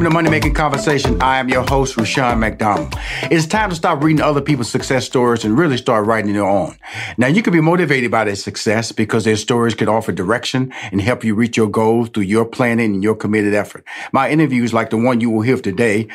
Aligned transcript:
Welcome 0.00 0.12
to 0.12 0.16
Money 0.16 0.30
Making 0.30 0.54
Conversation. 0.54 1.20
I 1.20 1.40
am 1.40 1.50
your 1.50 1.62
host, 1.62 1.98
Rushion 1.98 2.40
McDonald. 2.40 2.94
It's 3.24 3.44
time 3.44 3.68
to 3.68 3.76
stop 3.76 4.02
reading 4.02 4.22
other 4.22 4.40
people's 4.40 4.70
success 4.70 5.04
stories 5.04 5.44
and 5.44 5.58
really 5.58 5.76
start 5.76 6.06
writing 6.06 6.34
your 6.34 6.48
own. 6.48 6.74
Now, 7.18 7.26
you 7.26 7.42
can 7.42 7.52
be 7.52 7.60
motivated 7.60 8.10
by 8.10 8.24
their 8.24 8.34
success 8.34 8.92
because 8.92 9.26
their 9.26 9.36
stories 9.36 9.74
can 9.74 9.90
offer 9.90 10.10
direction 10.10 10.72
and 10.90 11.02
help 11.02 11.22
you 11.22 11.34
reach 11.34 11.58
your 11.58 11.68
goals 11.68 12.08
through 12.08 12.22
your 12.22 12.46
planning 12.46 12.94
and 12.94 13.02
your 13.02 13.14
committed 13.14 13.52
effort. 13.52 13.84
My 14.10 14.30
interviews, 14.30 14.72
like 14.72 14.88
the 14.88 14.96
one 14.96 15.20
you 15.20 15.28
will 15.28 15.42
hear 15.42 15.58
today, 15.58 16.08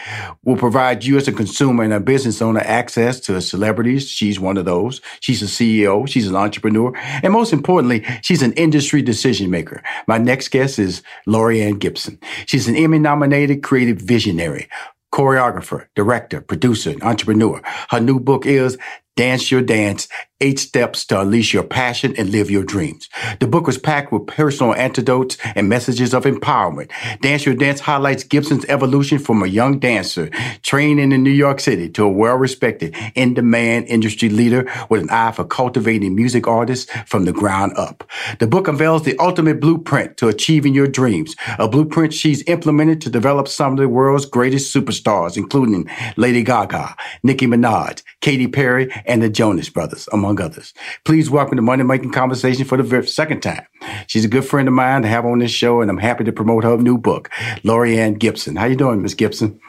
will 0.44 0.57
provide 0.57 1.03
you 1.03 1.18
as 1.18 1.28
a 1.28 1.31
consumer 1.31 1.84
and 1.84 1.94
a 1.94 2.00
business 2.00 2.41
owner 2.41 2.62
access 2.62 3.19
to 3.19 3.40
celebrities. 3.40 4.09
She's 4.09 4.40
one 4.40 4.57
of 4.57 4.66
those. 4.66 5.00
She's 5.19 5.44
a 5.44 5.45
CEO. 5.45 6.09
She's 6.09 6.28
an 6.28 6.35
entrepreneur. 6.35 6.91
And 7.22 7.31
most 7.31 7.53
importantly, 7.53 8.03
she's 8.24 8.41
an 8.41 8.53
industry 8.53 9.03
decision 9.03 9.51
maker. 9.51 9.84
My 10.07 10.18
next 10.18 10.47
guest 10.47 10.79
is 10.79 11.03
Laurieann 11.28 11.78
Gibson. 11.78 12.18
She's 12.47 12.68
an 12.68 12.75
Emmy 12.75 12.97
nominated 12.97 13.62
creative 13.75 14.00
visionary, 14.00 14.69
choreographer, 15.13 15.88
director, 15.97 16.40
producer, 16.40 16.91
and 16.91 17.03
entrepreneur. 17.03 17.62
Her 17.90 18.00
new 18.00 18.22
book 18.22 18.46
is 18.46 18.78
Dance 19.18 19.52
Your 19.52 19.62
Dance 19.62 20.08
Eight 20.41 20.59
Steps 20.59 21.06
to 21.06 21.22
Unleash 21.22 21.53
Your 21.53 21.63
Passion 21.63 22.13
and 22.18 22.29
Live 22.29 22.51
Your 22.51 22.66
Dreams. 22.66 23.07
The 23.40 23.47
book 23.47 23.66
was 23.66 23.78
packed 23.78 24.12
with 24.12 24.28
personal 24.28 24.75
antidotes 24.75 25.38
and 25.56 25.69
messages 25.69 26.13
of 26.13 26.25
empowerment. 26.25 26.91
Dance 27.22 27.46
Your 27.46 27.56
Dance 27.56 27.79
highlights 27.79 28.25
Gibson's 28.25 28.66
evolution 28.66 29.18
from 29.18 29.41
a 29.41 29.47
young 29.47 29.79
dancer 29.79 30.29
training 30.62 31.13
in 31.13 31.24
New 31.24 31.29
York 31.29 31.62
City 31.62 31.88
to 31.91 32.03
a 32.03 32.09
well-respected, 32.09 32.94
in-demand 33.16 33.88
industry 33.88 34.28
leader 34.28 34.69
with 34.90 35.03
an 35.03 35.09
eye 35.09 35.31
for 35.31 35.45
cultivating 35.45 36.16
music 36.16 36.47
artists 36.47 36.91
from 37.06 37.24
the 37.24 37.31
ground 37.31 37.72
up. 37.78 38.03
The 38.40 38.47
book 38.47 38.68
unveils 38.68 39.03
the 39.03 39.18
ultimate 39.19 39.62
blueprint 39.62 40.18
to 40.18 40.28
achieving 40.28 40.75
your 40.75 40.88
dreams, 40.88 41.34
a 41.59 41.69
blueprint 41.69 42.13
she's 42.13 42.45
implemented 42.50 43.00
to 43.01 43.09
develop 43.09 43.47
some 43.47 43.72
of 43.72 43.78
the 43.78 43.88
world's 43.88 44.25
greatest 44.25 44.75
superstars, 44.75 45.38
including 45.38 45.90
Lady 46.18 46.44
Gaga, 46.44 46.94
Nicki 47.24 47.47
Minaj, 47.47 48.03
Katy 48.19 48.47
Perry, 48.47 48.91
and 49.06 49.22
the 49.22 49.29
Jonas 49.29 49.69
Brothers, 49.69 50.09
among 50.12 50.25
among 50.25 50.41
others. 50.41 50.74
Please 51.03 51.30
welcome 51.30 51.56
to 51.56 51.62
Money 51.62 51.84
Making 51.84 52.12
Conversation 52.12 52.66
for 52.66 52.78
the 52.78 52.84
very 52.84 53.08
second 53.08 53.41
time. 53.41 53.66
She's 54.08 54.25
a 54.25 54.28
good 54.28 54.44
friend 54.44 54.68
of 54.68 54.74
mine 54.74 55.03
to 55.03 55.08
have 55.08 55.24
on 55.24 55.40
this 55.40 55.52
show, 55.52 55.81
and 55.81 55.90
I'm 55.91 55.97
happy 55.97 56.24
to 56.24 56.31
promote 56.31 56.63
her 56.63 56.78
new 56.78 56.97
book, 56.97 57.30
Laurieann 57.63 58.18
Gibson. 58.18 58.56
How 58.56 58.66
you 58.66 58.75
doing, 58.75 59.03
Miss 59.03 59.13
Gibson? 59.13 59.59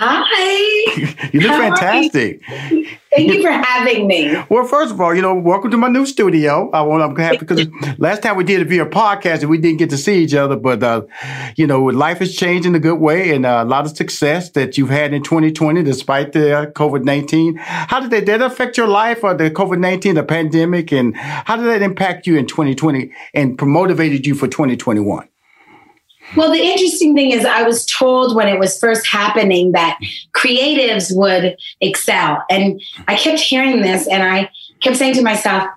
Hi. 0.00 1.28
you 1.32 1.40
look 1.40 1.50
How 1.50 1.74
fantastic. 1.74 2.40
Thank 2.46 3.32
you 3.32 3.42
for 3.42 3.50
having 3.50 4.06
me. 4.06 4.32
Well, 4.48 4.64
first 4.64 4.92
of 4.92 5.00
all, 5.00 5.12
you 5.12 5.20
know, 5.20 5.34
welcome 5.34 5.72
to 5.72 5.76
my 5.76 5.88
new 5.88 6.06
studio. 6.06 6.70
I 6.70 6.82
want 6.82 7.02
I'm 7.02 7.16
happy 7.16 7.38
because 7.38 7.66
last 7.98 8.22
time 8.22 8.36
we 8.36 8.44
did 8.44 8.60
it 8.60 8.68
via 8.68 8.86
podcast 8.86 9.40
and 9.40 9.50
we 9.50 9.58
didn't 9.58 9.78
get 9.78 9.90
to 9.90 9.96
see 9.96 10.22
each 10.22 10.34
other, 10.34 10.54
but 10.54 10.84
uh, 10.84 11.02
you 11.56 11.66
know, 11.66 11.82
life 11.82 12.18
has 12.18 12.36
changed 12.36 12.64
in 12.64 12.76
a 12.76 12.78
good 12.78 13.00
way 13.00 13.34
and 13.34 13.44
uh, 13.44 13.64
a 13.64 13.68
lot 13.68 13.86
of 13.86 13.96
success 13.96 14.50
that 14.50 14.78
you've 14.78 14.88
had 14.88 15.12
in 15.12 15.24
2020 15.24 15.82
despite 15.82 16.30
the 16.30 16.56
uh, 16.56 16.66
COVID 16.66 17.02
19. 17.02 17.56
How 17.56 17.98
did 17.98 18.12
that, 18.12 18.24
did 18.24 18.40
that 18.40 18.52
affect 18.52 18.76
your 18.76 18.86
life 18.86 19.24
or 19.24 19.34
the 19.34 19.50
COVID 19.50 19.80
19, 19.80 20.14
the 20.14 20.22
pandemic, 20.22 20.92
and 20.92 21.16
how 21.16 21.56
did 21.56 21.66
that 21.66 21.82
impact 21.82 22.24
you 22.24 22.36
in 22.36 22.46
2020 22.46 23.10
and 23.34 23.60
motivated 23.60 24.28
you 24.28 24.36
for 24.36 24.46
2021? 24.46 25.28
Well, 26.36 26.52
the 26.52 26.62
interesting 26.62 27.14
thing 27.14 27.30
is, 27.30 27.44
I 27.44 27.62
was 27.62 27.86
told 27.86 28.36
when 28.36 28.48
it 28.48 28.58
was 28.58 28.78
first 28.78 29.06
happening 29.06 29.72
that 29.72 29.98
creatives 30.36 31.14
would 31.14 31.56
excel. 31.80 32.44
And 32.50 32.80
I 33.06 33.16
kept 33.16 33.40
hearing 33.40 33.82
this 33.82 34.06
and 34.06 34.22
I 34.22 34.50
kept 34.82 34.96
saying 34.96 35.14
to 35.14 35.22
myself, 35.22 35.68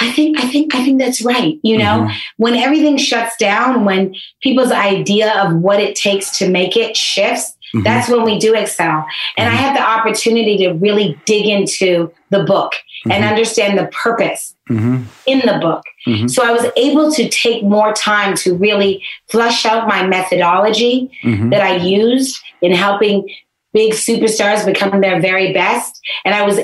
I 0.00 0.12
think, 0.12 0.38
I 0.38 0.46
think, 0.46 0.74
I 0.74 0.84
think 0.84 1.00
that's 1.00 1.22
right. 1.22 1.58
You 1.62 1.78
know, 1.78 2.02
mm-hmm. 2.02 2.16
when 2.36 2.54
everything 2.54 2.98
shuts 2.98 3.36
down, 3.36 3.84
when 3.84 4.14
people's 4.42 4.70
idea 4.70 5.32
of 5.42 5.56
what 5.56 5.80
it 5.80 5.96
takes 5.96 6.38
to 6.38 6.48
make 6.48 6.76
it 6.76 6.96
shifts, 6.96 7.56
mm-hmm. 7.74 7.82
that's 7.82 8.08
when 8.08 8.22
we 8.22 8.38
do 8.38 8.54
excel. 8.54 9.04
And 9.36 9.48
mm-hmm. 9.48 9.56
I 9.56 9.60
had 9.60 9.76
the 9.76 9.82
opportunity 9.82 10.56
to 10.58 10.72
really 10.74 11.20
dig 11.24 11.46
into 11.46 12.12
the 12.30 12.44
book 12.44 12.74
and 13.04 13.12
mm-hmm. 13.12 13.24
understand 13.24 13.76
the 13.76 13.86
purpose 13.86 14.54
mm-hmm. 14.68 15.04
in 15.26 15.38
the 15.40 15.58
book. 15.60 15.82
Mm-hmm. 16.06 16.28
So 16.28 16.44
I 16.44 16.52
was 16.52 16.66
able 16.76 17.12
to 17.12 17.28
take 17.28 17.62
more 17.62 17.92
time 17.92 18.36
to 18.36 18.54
really 18.54 19.02
flush 19.28 19.66
out 19.66 19.88
my 19.88 20.06
methodology 20.06 21.10
mm-hmm. 21.22 21.50
that 21.50 21.62
I 21.62 21.76
used 21.76 22.40
in 22.62 22.72
helping 22.72 23.28
big 23.72 23.92
superstars 23.92 24.64
become 24.64 25.00
their 25.00 25.20
very 25.20 25.52
best. 25.52 26.00
And 26.24 26.34
I 26.34 26.42
was 26.42 26.58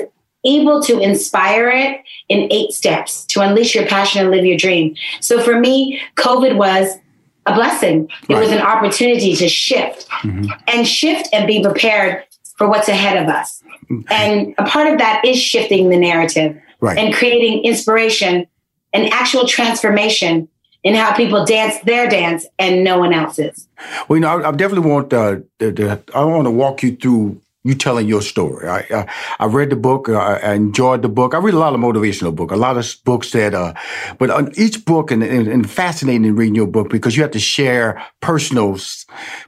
able 0.45 0.81
to 0.83 0.99
inspire 0.99 1.69
it 1.69 2.01
in 2.29 2.51
eight 2.51 2.71
steps 2.71 3.25
to 3.27 3.41
unleash 3.41 3.75
your 3.75 3.87
passion 3.87 4.21
and 4.21 4.31
live 4.31 4.45
your 4.45 4.57
dream. 4.57 4.95
So 5.19 5.41
for 5.41 5.59
me, 5.59 5.99
COVID 6.15 6.55
was 6.55 6.97
a 7.45 7.53
blessing. 7.53 8.09
It 8.29 8.33
right. 8.33 8.39
was 8.41 8.51
an 8.51 8.61
opportunity 8.61 9.35
to 9.35 9.49
shift 9.49 10.07
mm-hmm. 10.09 10.51
and 10.67 10.87
shift 10.87 11.29
and 11.33 11.47
be 11.47 11.61
prepared 11.61 12.23
for 12.57 12.67
what's 12.67 12.87
ahead 12.87 13.21
of 13.21 13.29
us. 13.29 13.61
And 14.09 14.55
a 14.57 14.63
part 14.63 14.91
of 14.91 14.97
that 14.97 15.23
is 15.25 15.37
shifting 15.37 15.89
the 15.89 15.97
narrative 15.97 16.59
right. 16.85 16.97
and 16.97 17.13
creating 17.13 17.63
inspiration 17.63 18.47
and 18.93 19.13
actual 19.13 19.47
transformation 19.47 20.47
in 20.83 20.93
how 20.95 21.15
people 21.15 21.43
dance 21.45 21.79
their 21.83 22.07
dance 22.07 22.45
and 22.59 22.83
no 22.83 22.99
one 22.99 23.11
else's. 23.11 23.67
Well, 24.07 24.17
you 24.17 24.21
know, 24.21 24.39
I, 24.39 24.49
I 24.49 24.51
definitely 24.51 24.89
want 24.89 25.11
uh, 25.11 25.37
the, 25.57 25.71
the, 25.71 26.03
I 26.13 26.23
want 26.23 26.45
to 26.45 26.51
walk 26.51 26.83
you 26.83 26.95
through 26.95 27.41
you 27.65 27.73
telling 27.73 28.07
your 28.07 28.21
story. 28.21 28.69
I, 28.69 28.85
I, 28.91 29.11
I 29.39 29.45
read 29.47 29.71
the 29.71 29.75
book. 29.75 30.07
I, 30.07 30.37
I, 30.37 30.53
enjoyed 30.53 31.01
the 31.01 31.09
book. 31.09 31.33
I 31.33 31.39
read 31.39 31.55
a 31.55 31.57
lot 31.57 31.73
of 31.73 31.79
motivational 31.79 32.33
book, 32.33 32.51
a 32.51 32.55
lot 32.55 32.77
of 32.77 32.95
books 33.05 33.31
that, 33.31 33.55
uh, 33.55 33.73
but 34.19 34.29
on 34.29 34.51
each 34.55 34.85
book 34.85 35.09
and, 35.09 35.23
and, 35.23 35.47
and 35.47 35.69
fascinating 35.69 36.25
in 36.25 36.35
reading 36.35 36.53
your 36.53 36.67
book 36.67 36.91
because 36.91 37.17
you 37.17 37.23
have 37.23 37.31
to 37.31 37.39
share 37.39 38.05
personal, 38.21 38.77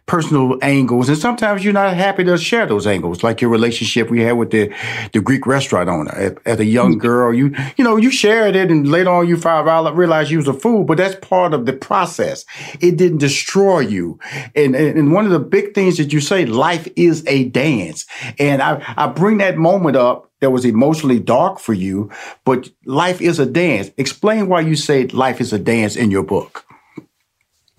personal 0.07 0.57
angles. 0.63 1.09
And 1.09 1.17
sometimes 1.17 1.63
you're 1.63 1.73
not 1.73 1.95
happy 1.95 2.23
to 2.23 2.39
share 2.39 2.65
those 2.65 2.87
angles, 2.87 3.21
like 3.21 3.39
your 3.39 3.51
relationship 3.51 4.09
we 4.09 4.21
had 4.21 4.31
with 4.31 4.49
the, 4.49 4.73
the 5.13 5.21
Greek 5.21 5.45
restaurant 5.45 5.87
owner. 5.87 6.35
As 6.43 6.59
a 6.59 6.65
young 6.65 6.93
mm-hmm. 6.93 7.01
girl, 7.01 7.33
you, 7.35 7.55
you 7.77 7.83
know, 7.83 7.97
you 7.97 8.09
shared 8.09 8.55
it 8.55 8.71
and 8.71 8.89
later 8.89 9.11
on 9.11 9.27
you 9.27 9.37
found 9.37 9.69
out, 9.69 9.95
realized 9.95 10.31
you 10.31 10.37
was 10.37 10.47
a 10.47 10.53
fool, 10.53 10.83
but 10.83 10.97
that's 10.97 11.15
part 11.23 11.53
of 11.53 11.67
the 11.67 11.73
process. 11.73 12.45
It 12.81 12.97
didn't 12.97 13.19
destroy 13.19 13.81
you. 13.81 14.19
And, 14.55 14.75
and 14.75 15.13
one 15.13 15.25
of 15.25 15.31
the 15.31 15.39
big 15.39 15.75
things 15.75 15.97
that 15.97 16.11
you 16.11 16.19
say, 16.19 16.47
life 16.47 16.87
is 16.95 17.23
a 17.27 17.45
dance. 17.49 18.06
And 18.39 18.61
I, 18.61 18.81
I 18.97 19.07
bring 19.07 19.37
that 19.39 19.57
moment 19.57 19.95
up 19.95 20.31
that 20.39 20.51
was 20.51 20.65
emotionally 20.65 21.19
dark 21.19 21.59
for 21.59 21.73
you, 21.73 22.11
but 22.45 22.69
life 22.85 23.21
is 23.21 23.39
a 23.39 23.45
dance. 23.45 23.91
Explain 23.97 24.47
why 24.47 24.61
you 24.61 24.75
say 24.75 25.07
life 25.07 25.41
is 25.41 25.51
a 25.51 25.59
dance 25.59 25.95
in 25.95 26.11
your 26.11 26.23
book. 26.23 26.63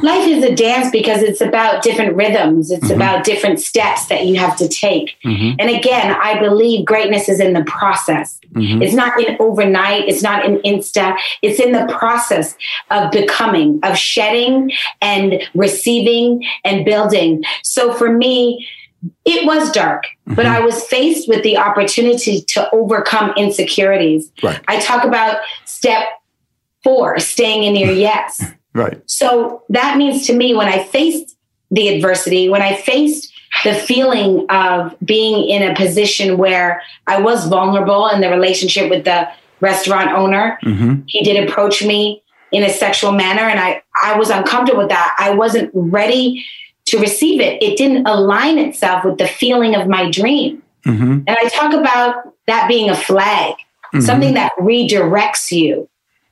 Life 0.01 0.29
is 0.29 0.45
a 0.45 0.55
dance 0.55 0.93
because 0.93 1.23
it's 1.23 1.41
about 1.41 1.83
different 1.83 2.15
rhythms. 2.15 2.71
It's 2.71 2.85
mm-hmm. 2.85 2.95
about 2.95 3.25
different 3.25 3.59
steps 3.59 4.07
that 4.07 4.27
you 4.27 4.37
have 4.37 4.57
to 4.59 4.69
take. 4.69 5.17
Mm-hmm. 5.25 5.57
And 5.59 5.71
again, 5.71 6.13
I 6.13 6.39
believe 6.39 6.87
greatness 6.87 7.29
is 7.29 7.41
in 7.41 7.53
the 7.53 7.65
process. 7.65 8.39
Mm-hmm. 8.53 8.81
It's 8.81 8.95
not 8.95 9.21
in 9.21 9.37
overnight. 9.41 10.09
It's 10.09 10.23
not 10.23 10.45
in 10.45 10.59
insta. 10.59 11.19
It's 11.43 11.59
in 11.59 11.73
the 11.73 11.93
process 11.93 12.55
of 12.93 13.11
becoming, 13.11 13.81
of 13.83 13.99
shedding 13.99 14.71
and 15.01 15.43
receiving 15.57 16.45
and 16.65 16.85
building. 16.85 17.43
So 17.65 17.93
for 17.93 18.13
me, 18.13 18.69
it 19.25 19.47
was 19.47 19.71
dark, 19.71 20.05
mm-hmm. 20.05 20.35
but 20.35 20.47
I 20.47 20.61
was 20.61 20.83
faced 20.85 21.29
with 21.29 21.43
the 21.43 21.57
opportunity 21.57 22.43
to 22.49 22.69
overcome 22.73 23.33
insecurities. 23.37 24.31
Right. 24.43 24.61
I 24.69 24.81
talk 24.81 25.05
about 25.05 25.39
step 25.65 26.09
four, 26.83 27.19
staying 27.19 27.65
in 27.65 27.77
your 27.77 27.93
yes. 27.93 28.43
right. 28.75 29.01
So 29.07 29.63
that 29.69 29.97
means 29.97 30.27
to 30.27 30.33
me, 30.33 30.55
when 30.55 30.69
I 30.69 30.85
faced 30.85 31.37
the 31.71 31.89
adversity, 31.89 32.49
when 32.49 32.63
I 32.63 32.77
faced 32.77 33.33
the 33.65 33.75
feeling 33.75 34.47
of 34.51 34.95
being 35.05 35.49
in 35.49 35.71
a 35.71 35.75
position 35.75 36.39
where 36.39 36.83
I 37.07 37.21
was 37.21 37.47
vulnerable 37.47 38.09
in 38.09 38.21
the 38.21 38.31
relationship 38.31 38.91
with 38.91 39.05
the 39.05 39.29
restaurant 39.61 40.13
owner, 40.13 40.59
mm-hmm. 40.65 41.03
he 41.07 41.23
did 41.23 41.49
approach 41.49 41.85
me 41.85 42.23
in 42.51 42.63
a 42.63 42.71
sexual 42.71 43.13
manner, 43.13 43.43
and 43.43 43.61
I, 43.61 43.83
I 44.03 44.17
was 44.17 44.31
uncomfortable 44.31 44.81
with 44.81 44.89
that. 44.89 45.15
I 45.19 45.35
wasn't 45.35 45.71
ready 45.75 46.45
to 46.89 46.99
receive 46.99 47.41
it. 47.41 47.63
It 47.63 47.77
didn't 47.77 48.07
align 48.07 48.59
itself 48.59 49.05
with 49.05 49.19
the 49.19 49.27
feeling 49.27 49.75
of 49.75 49.89
my 49.89 50.11
dream. 50.11 50.63
Mm-hmm. 50.87 51.23
And 51.27 51.31
I 51.31 51.49
talk 51.49 51.73
about 51.73 52.35
that 52.47 52.69
being 52.69 52.91
a 52.91 52.97
flag, 52.97 53.55
mm-hmm. 53.55 54.01
something 54.01 54.35
that 54.35 54.53
redirects 54.59 55.51
you 55.51 55.89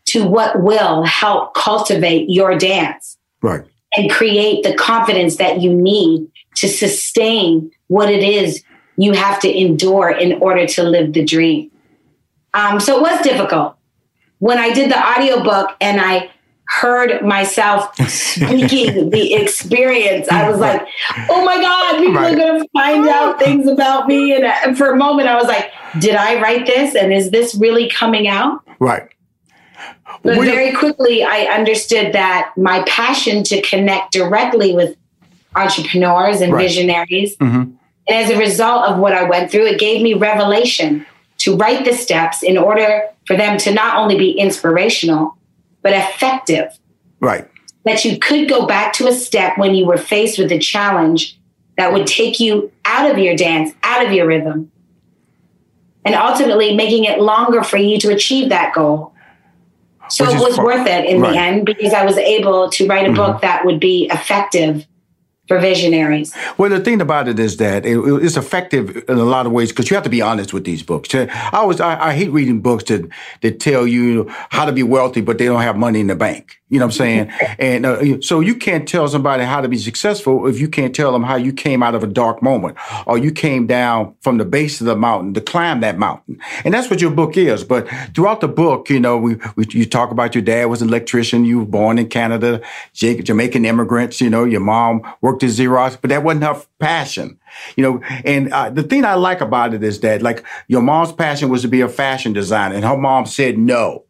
to 0.07 0.27
what 0.27 0.63
will 0.63 1.05
help 1.05 1.55
cultivate 1.55 2.31
your 2.31 2.57
dance. 2.57 3.19
Right. 3.43 3.65
And 3.97 4.11
create 4.11 4.63
the 4.63 4.75
confidence 4.75 5.37
that 5.37 5.61
you 5.61 5.73
need 5.73 6.31
to 6.57 6.69
sustain 6.69 7.71
what 7.89 8.11
it 8.11 8.23
is 8.23 8.63
you 8.97 9.13
have 9.13 9.41
to 9.41 9.61
endure 9.61 10.11
in 10.11 10.41
order 10.41 10.67
to 10.67 10.83
live 10.83 11.13
the 11.13 11.25
dream. 11.25 11.71
Um, 12.55 12.81
so 12.81 12.97
it 12.97 13.03
was 13.03 13.21
difficult. 13.23 13.77
When 14.39 14.59
I 14.59 14.73
did 14.73 14.91
the 14.91 14.99
audiobook 14.99 15.77
and 15.81 16.01
I 16.01 16.31
heard 16.69 17.25
myself 17.25 17.95
speaking 18.09 19.11
the 19.11 19.35
experience, 19.35 20.29
I 20.29 20.49
was 20.49 20.59
like, 20.59 20.87
oh 21.31 21.45
my 21.45 21.61
God, 21.61 21.99
people 21.99 22.15
right. 22.15 22.35
are 22.35 22.37
going 22.37 22.63
to 22.63 22.69
find 22.73 23.09
out 23.09 23.39
things 23.39 23.69
about 23.69 24.09
me. 24.09 24.35
And, 24.35 24.45
and 24.45 24.77
for 24.77 24.91
a 24.91 24.97
moment, 24.97 25.29
I 25.29 25.37
was 25.37 25.47
like, 25.47 25.73
did 25.99 26.17
I 26.17 26.41
write 26.41 26.67
this? 26.67 26.95
And 26.95 27.13
is 27.13 27.31
this 27.31 27.55
really 27.55 27.89
coming 27.89 28.29
out? 28.29 28.63
Right. 28.79 29.09
But 30.23 30.37
very 30.39 30.73
quickly, 30.73 31.23
I 31.23 31.43
understood 31.43 32.13
that 32.13 32.53
my 32.57 32.83
passion 32.87 33.45
to 33.45 33.63
connect 33.63 34.13
directly 34.13 34.75
with 34.75 34.97
entrepreneurs 35.55 36.41
and 36.41 36.53
right. 36.53 36.63
visionaries. 36.63 37.37
Mm-hmm. 37.37 37.57
And 37.57 37.77
as 38.09 38.31
a 38.31 38.39
result 38.39 38.89
of 38.89 38.99
what 38.99 39.13
I 39.13 39.25
went 39.25 39.51
through, 39.51 39.67
it 39.67 39.81
gave 39.81 40.03
me 40.03 40.15
revelation 40.15 41.07
to 41.39 41.57
write 41.57 41.85
the 41.85 41.93
steps 41.93 42.43
in 42.43 42.57
order 42.57 43.03
for 43.27 43.37
them 43.37 43.59
to 43.59 43.73
not 43.73 43.97
only 43.97 44.17
be 44.17 44.33
inspirational, 44.33 45.37
but 45.87 45.95
effective. 45.95 46.77
Right. 47.21 47.49
That 47.85 48.05
you 48.05 48.19
could 48.19 48.49
go 48.49 48.67
back 48.67 48.93
to 48.95 49.07
a 49.07 49.13
step 49.13 49.57
when 49.57 49.77
you 49.77 49.87
were 49.87 49.97
faced 49.97 50.37
with 50.37 50.51
a 50.51 50.59
challenge 50.59 51.39
that 51.77 51.93
would 51.93 52.09
take 52.09 52.41
you 52.41 52.73
out 52.85 53.09
of 53.09 53.19
your 53.19 53.37
dance, 53.37 53.73
out 53.85 54.05
of 54.05 54.11
your 54.13 54.27
rhythm, 54.27 54.73
and 56.05 56.17
ultimately 56.17 56.75
making 56.75 57.05
it 57.05 57.21
longer 57.21 57.63
for 57.63 57.77
you 57.77 58.01
to 58.01 58.13
achieve 58.13 58.49
that 58.49 58.75
goal. 58.75 59.15
So 60.09 60.25
Which 60.25 60.35
it 60.35 60.41
was 60.41 60.59
worth 60.59 60.89
it 60.89 61.05
in 61.05 61.21
right. 61.21 61.31
the 61.31 61.39
end 61.39 61.67
because 61.67 61.93
I 61.93 62.05
was 62.05 62.17
able 62.17 62.69
to 62.69 62.89
write 62.89 63.05
a 63.05 63.11
mm-hmm. 63.11 63.17
book 63.17 63.43
that 63.43 63.65
would 63.65 63.79
be 63.79 64.09
effective 64.13 64.85
for 65.49 65.59
visionaries. 65.59 66.35
Well, 66.59 66.71
the 66.71 66.81
thing 66.81 67.01
about 67.01 67.29
it 67.29 67.39
is 67.39 67.57
that 67.59 67.87
it, 67.87 67.99
it's 68.23 68.37
effective 68.37 68.97
in 69.09 69.19
a 69.19 69.25
lot 69.25 69.47
of 69.47 69.53
ways 69.53 69.71
because 69.71 69.91
you 69.91 69.95
have 69.95 70.05
to 70.05 70.11
be 70.11 70.23
honest 70.23 70.53
with 70.53 70.65
these 70.65 70.83
books. 70.83 71.15
I 71.15 71.51
always 71.53 71.81
I, 71.81 72.09
I, 72.09 72.15
hate 72.15 72.31
reading 72.31 72.61
books 72.61 72.85
that 72.85 73.09
that 73.43 73.61
tell 73.61 73.87
you 73.87 74.27
how 74.51 74.65
to 74.65 74.73
be 74.73 74.83
wealthy, 74.83 75.21
but 75.21 75.39
they 75.39 75.47
don't 75.47 75.63
have 75.63 75.77
money 75.77 76.01
in 76.01 76.09
the 76.09 76.17
bank. 76.17 76.59
You 76.69 76.81
know 76.81 76.87
what 76.87 76.95
I'm 76.95 76.99
saying? 76.99 77.31
and 77.61 77.87
uh, 77.87 78.21
so 78.21 78.41
you 78.41 78.57
can't 78.57 78.89
tell 78.89 79.07
somebody 79.07 79.45
how 79.45 79.61
to 79.61 79.69
be 79.69 79.79
successful 79.79 80.49
if 80.49 80.59
you 80.59 80.69
can't 80.69 80.95
tell 80.95 81.13
them 81.13 81.23
how 81.23 81.37
you 81.37 81.53
came 81.53 81.83
out 81.83 81.95
of 81.95 82.03
a 82.03 82.09
dark 82.09 82.43
moment 82.43 82.77
or 83.07 83.19
you 83.19 83.31
came 83.31 83.69
down 83.69 84.15
from 84.21 84.39
the 84.39 84.45
base 84.45 84.81
of 84.81 84.87
the 84.87 84.97
mountain 84.97 85.33
to 85.35 85.41
climb 85.41 85.81
that 85.81 85.97
mountain. 85.97 86.41
And 86.65 86.75
that's 86.75 86.91
what 86.91 87.01
your 87.01 87.13
book 87.13 87.37
is. 87.37 87.63
But 87.63 87.89
throughout 88.15 88.41
the 88.41 88.49
book, 88.49 88.91
you 88.91 88.99
know, 88.99 89.17
we, 89.17 89.37
we 89.55 89.67
you 89.71 89.87
talk 89.87 90.11
about 90.11 90.35
your 90.35 90.43
dad 90.43 90.65
was 90.65 90.83
an 90.83 90.89
electrician. 90.89 91.45
You 91.45 91.61
were 91.61 91.67
born 91.67 91.99
in 91.99 92.09
Canada, 92.09 92.61
Jamaican 92.95 93.65
immigrants. 93.65 94.21
You 94.21 94.31
know, 94.31 94.45
your 94.45 94.61
mom 94.61 95.03
worked 95.21 95.36
at 95.43 95.51
Xerox, 95.51 95.99
but 96.01 96.11
that 96.11 96.23
wasn't 96.23 96.45
her 96.45 96.63
passion. 96.79 97.39
You 97.77 97.83
know, 97.83 98.01
and 98.25 98.53
uh, 98.53 98.71
the 98.71 98.83
thing 98.83 99.05
I 99.05 99.15
like 99.15 99.41
about 99.41 99.75
it 99.75 99.83
is 99.83 100.01
that 100.01 100.23
like 100.23 100.45
your 100.69 100.83
mom's 100.83 101.13
passion 101.13 101.49
was 101.49 101.63
to 101.63 101.69
be 101.69 101.81
a 101.81 101.89
fashion 101.89 102.33
designer 102.33 102.75
and 102.75 102.85
her 102.85 102.97
mom 102.97 103.27
said 103.27 103.59
no. 103.59 104.05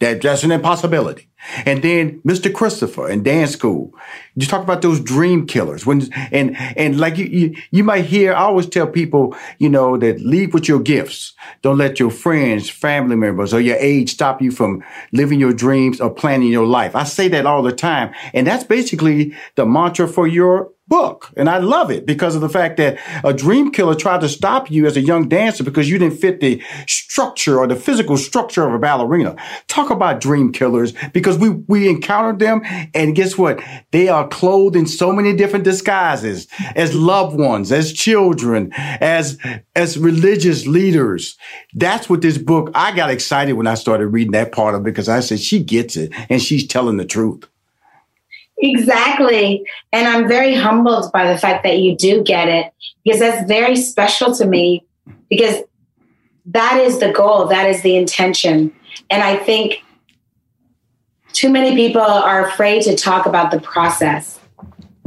That 0.00 0.20
that's 0.22 0.42
an 0.42 0.52
impossibility. 0.52 1.30
And 1.66 1.82
then 1.82 2.20
Mr. 2.20 2.52
Christopher 2.52 3.08
and 3.08 3.24
dance 3.24 3.52
school. 3.52 3.94
You 4.34 4.46
talk 4.46 4.62
about 4.62 4.82
those 4.82 5.00
dream 5.00 5.46
killers. 5.46 5.86
When 5.86 6.12
and 6.32 6.56
and 6.56 6.98
like 6.98 7.16
you, 7.16 7.26
you 7.26 7.56
you 7.70 7.84
might 7.84 8.04
hear, 8.04 8.32
I 8.32 8.42
always 8.42 8.66
tell 8.66 8.86
people, 8.86 9.36
you 9.58 9.68
know, 9.68 9.96
that 9.98 10.20
leave 10.20 10.54
with 10.54 10.68
your 10.68 10.80
gifts. 10.80 11.34
Don't 11.62 11.78
let 11.78 12.00
your 12.00 12.10
friends, 12.10 12.68
family 12.68 13.16
members, 13.16 13.54
or 13.54 13.60
your 13.60 13.76
age 13.76 14.10
stop 14.10 14.42
you 14.42 14.50
from 14.50 14.82
living 15.12 15.38
your 15.38 15.52
dreams 15.52 16.00
or 16.00 16.10
planning 16.10 16.50
your 16.50 16.66
life. 16.66 16.96
I 16.96 17.04
say 17.04 17.28
that 17.28 17.46
all 17.46 17.62
the 17.62 17.72
time. 17.72 18.12
And 18.32 18.46
that's 18.46 18.64
basically 18.64 19.34
the 19.54 19.66
mantra 19.66 20.08
for 20.08 20.26
your 20.26 20.72
book. 20.86 21.32
And 21.36 21.48
I 21.48 21.58
love 21.58 21.90
it 21.90 22.04
because 22.04 22.34
of 22.34 22.40
the 22.40 22.48
fact 22.48 22.76
that 22.76 22.98
a 23.24 23.32
dream 23.32 23.70
killer 23.72 23.94
tried 23.94 24.20
to 24.20 24.28
stop 24.28 24.70
you 24.70 24.86
as 24.86 24.96
a 24.96 25.00
young 25.00 25.28
dancer 25.28 25.64
because 25.64 25.88
you 25.88 25.98
didn't 25.98 26.18
fit 26.18 26.40
the 26.40 26.62
structure 26.86 27.58
or 27.58 27.66
the 27.66 27.76
physical 27.76 28.16
structure 28.16 28.66
of 28.66 28.74
a 28.74 28.78
ballerina. 28.78 29.36
Talk 29.66 29.90
about 29.90 30.20
dream 30.20 30.52
killers 30.52 30.92
because 31.12 31.33
we, 31.36 31.50
we 31.50 31.88
encountered 31.88 32.38
them 32.38 32.62
and 32.94 33.14
guess 33.14 33.36
what? 33.36 33.62
They 33.90 34.08
are 34.08 34.28
clothed 34.28 34.76
in 34.76 34.86
so 34.86 35.12
many 35.12 35.34
different 35.34 35.64
disguises 35.64 36.46
as 36.74 36.94
loved 36.94 37.38
ones, 37.38 37.72
as 37.72 37.92
children, 37.92 38.70
as, 38.74 39.38
as 39.74 39.98
religious 39.98 40.66
leaders. 40.66 41.36
That's 41.74 42.08
what 42.08 42.22
this 42.22 42.38
book, 42.38 42.70
I 42.74 42.94
got 42.94 43.10
excited 43.10 43.54
when 43.54 43.66
I 43.66 43.74
started 43.74 44.08
reading 44.08 44.32
that 44.32 44.52
part 44.52 44.74
of 44.74 44.82
it 44.82 44.84
because 44.84 45.08
I 45.08 45.20
said, 45.20 45.40
she 45.40 45.62
gets 45.62 45.96
it 45.96 46.12
and 46.28 46.42
she's 46.42 46.66
telling 46.66 46.96
the 46.96 47.04
truth. 47.04 47.44
Exactly. 48.58 49.66
And 49.92 50.06
I'm 50.06 50.28
very 50.28 50.54
humbled 50.54 51.12
by 51.12 51.30
the 51.30 51.38
fact 51.38 51.64
that 51.64 51.78
you 51.78 51.96
do 51.96 52.22
get 52.22 52.48
it 52.48 52.72
because 53.04 53.20
that's 53.20 53.46
very 53.46 53.76
special 53.76 54.34
to 54.36 54.46
me 54.46 54.86
because 55.28 55.62
that 56.46 56.78
is 56.80 56.98
the 56.98 57.12
goal, 57.12 57.46
that 57.48 57.68
is 57.68 57.82
the 57.82 57.96
intention. 57.96 58.72
And 59.10 59.22
I 59.22 59.36
think 59.36 59.82
too 61.34 61.50
many 61.50 61.74
people 61.74 62.00
are 62.00 62.46
afraid 62.46 62.82
to 62.82 62.96
talk 62.96 63.26
about 63.26 63.50
the 63.50 63.60
process 63.60 64.38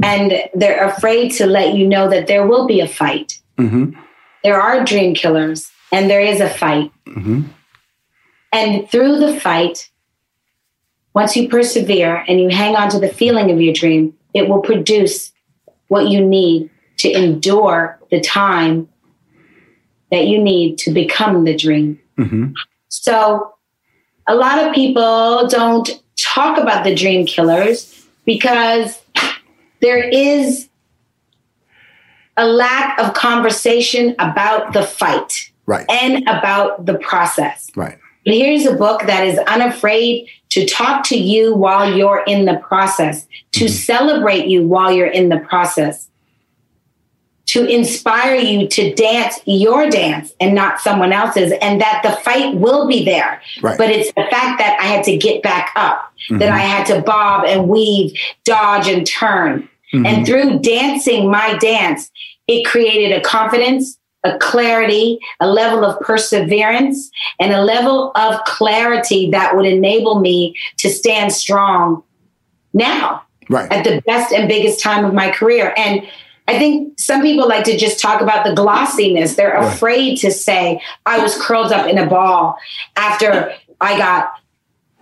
and 0.02 0.32
they're 0.54 0.84
afraid 0.84 1.32
to 1.32 1.46
let 1.46 1.74
you 1.74 1.88
know 1.88 2.08
that 2.08 2.26
there 2.26 2.46
will 2.46 2.66
be 2.66 2.80
a 2.80 2.86
fight. 2.86 3.40
Mm-hmm. 3.56 3.98
There 4.44 4.60
are 4.60 4.84
dream 4.84 5.14
killers 5.14 5.70
and 5.90 6.08
there 6.08 6.20
is 6.20 6.40
a 6.40 6.48
fight. 6.48 6.92
Mm-hmm. 7.06 7.42
And 8.52 8.90
through 8.90 9.18
the 9.18 9.40
fight, 9.40 9.90
once 11.14 11.34
you 11.36 11.48
persevere 11.48 12.24
and 12.28 12.40
you 12.40 12.48
hang 12.48 12.76
on 12.76 12.90
to 12.90 12.98
the 12.98 13.08
feeling 13.08 13.50
of 13.50 13.60
your 13.60 13.74
dream, 13.74 14.14
it 14.34 14.48
will 14.48 14.60
produce 14.60 15.32
what 15.88 16.08
you 16.08 16.24
need 16.24 16.70
to 16.98 17.10
endure 17.10 17.98
the 18.10 18.20
time 18.20 18.88
that 20.10 20.26
you 20.26 20.42
need 20.42 20.78
to 20.78 20.92
become 20.92 21.44
the 21.44 21.56
dream. 21.56 21.98
Mm-hmm. 22.18 22.52
So, 22.88 23.54
a 24.26 24.34
lot 24.34 24.58
of 24.58 24.74
people 24.74 25.48
don't 25.48 25.88
talk 26.18 26.58
about 26.58 26.84
the 26.84 26.94
dream 26.94 27.26
killers 27.26 28.06
because 28.24 29.00
there 29.80 30.08
is 30.08 30.68
a 32.36 32.46
lack 32.46 32.98
of 32.98 33.14
conversation 33.14 34.14
about 34.18 34.72
the 34.72 34.82
fight 34.82 35.50
Right. 35.66 35.84
and 35.90 36.26
about 36.28 36.86
the 36.86 36.94
process. 36.94 37.70
Right. 37.76 37.98
Here's 38.24 38.64
a 38.64 38.74
book 38.74 39.02
that 39.06 39.26
is 39.26 39.38
unafraid 39.40 40.28
to 40.50 40.66
talk 40.66 41.04
to 41.04 41.16
you 41.16 41.54
while 41.54 41.94
you're 41.94 42.24
in 42.26 42.46
the 42.46 42.56
process, 42.56 43.26
to 43.52 43.64
mm-hmm. 43.64 43.74
celebrate 43.74 44.46
you 44.46 44.66
while 44.66 44.90
you're 44.90 45.06
in 45.06 45.28
the 45.28 45.38
process, 45.40 46.08
to 47.48 47.64
inspire 47.64 48.36
you 48.36 48.68
to 48.68 48.94
dance 48.94 49.40
your 49.46 49.88
dance 49.88 50.34
and 50.38 50.54
not 50.54 50.80
someone 50.80 51.12
else's, 51.12 51.52
and 51.62 51.80
that 51.80 52.02
the 52.02 52.12
fight 52.22 52.54
will 52.54 52.86
be 52.86 53.04
there. 53.04 53.40
Right. 53.62 53.78
But 53.78 53.90
it's 53.90 54.08
the 54.08 54.26
fact 54.30 54.58
that 54.58 54.78
I 54.78 54.84
had 54.84 55.02
to 55.04 55.16
get 55.16 55.42
back 55.42 55.72
up, 55.74 56.12
that 56.28 56.40
mm-hmm. 56.40 56.54
I 56.54 56.60
had 56.60 56.86
to 56.88 57.00
bob 57.00 57.46
and 57.46 57.66
weave, 57.68 58.18
dodge 58.44 58.86
and 58.88 59.06
turn. 59.06 59.68
Mm-hmm. 59.94 60.06
And 60.06 60.26
through 60.26 60.58
dancing 60.58 61.30
my 61.30 61.56
dance, 61.56 62.10
it 62.48 62.66
created 62.66 63.16
a 63.16 63.22
confidence, 63.22 63.98
a 64.24 64.36
clarity, 64.36 65.18
a 65.40 65.48
level 65.48 65.86
of 65.86 65.98
perseverance, 66.00 67.10
and 67.40 67.54
a 67.54 67.62
level 67.62 68.12
of 68.14 68.44
clarity 68.44 69.30
that 69.30 69.56
would 69.56 69.66
enable 69.66 70.20
me 70.20 70.54
to 70.78 70.90
stand 70.90 71.32
strong 71.32 72.02
now 72.74 73.22
Right. 73.50 73.72
at 73.72 73.84
the 73.84 74.02
best 74.02 74.30
and 74.34 74.46
biggest 74.46 74.82
time 74.82 75.06
of 75.06 75.14
my 75.14 75.30
career. 75.30 75.72
And 75.74 76.06
I 76.48 76.58
think 76.58 76.98
some 76.98 77.20
people 77.20 77.46
like 77.46 77.64
to 77.64 77.76
just 77.76 78.00
talk 78.00 78.22
about 78.22 78.44
the 78.44 78.54
glossiness. 78.54 79.36
They're 79.36 79.52
Right. 79.52 79.72
afraid 79.72 80.16
to 80.20 80.30
say, 80.30 80.80
I 81.04 81.18
was 81.18 81.36
curled 81.36 81.72
up 81.72 81.86
in 81.86 81.98
a 81.98 82.06
ball 82.06 82.56
after 82.96 83.52
I 83.80 83.98
got, 83.98 84.32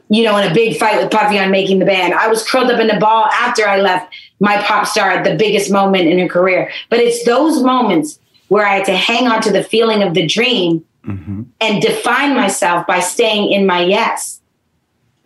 you 0.08 0.24
know, 0.24 0.36
in 0.38 0.50
a 0.50 0.54
big 0.54 0.76
fight 0.76 1.00
with 1.00 1.10
Puffy 1.10 1.38
on 1.38 1.52
making 1.52 1.78
the 1.78 1.84
band. 1.84 2.14
I 2.14 2.26
was 2.26 2.42
curled 2.42 2.70
up 2.70 2.80
in 2.80 2.90
a 2.90 2.98
ball 2.98 3.26
after 3.26 3.66
I 3.66 3.80
left 3.80 4.12
my 4.40 4.60
pop 4.62 4.88
star 4.88 5.10
at 5.10 5.24
the 5.24 5.36
biggest 5.36 5.70
moment 5.70 6.08
in 6.08 6.18
her 6.18 6.28
career. 6.28 6.70
But 6.90 6.98
it's 6.98 7.24
those 7.24 7.62
moments 7.62 8.18
where 8.48 8.66
I 8.66 8.74
had 8.74 8.86
to 8.86 8.96
hang 8.96 9.28
on 9.28 9.40
to 9.42 9.52
the 9.52 9.62
feeling 9.62 10.02
of 10.02 10.14
the 10.14 10.26
dream 10.26 10.84
mm-hmm. 11.06 11.42
and 11.60 11.82
define 11.82 12.34
myself 12.34 12.86
by 12.88 13.00
staying 13.00 13.52
in 13.52 13.66
my 13.66 13.82
yes. 13.82 14.35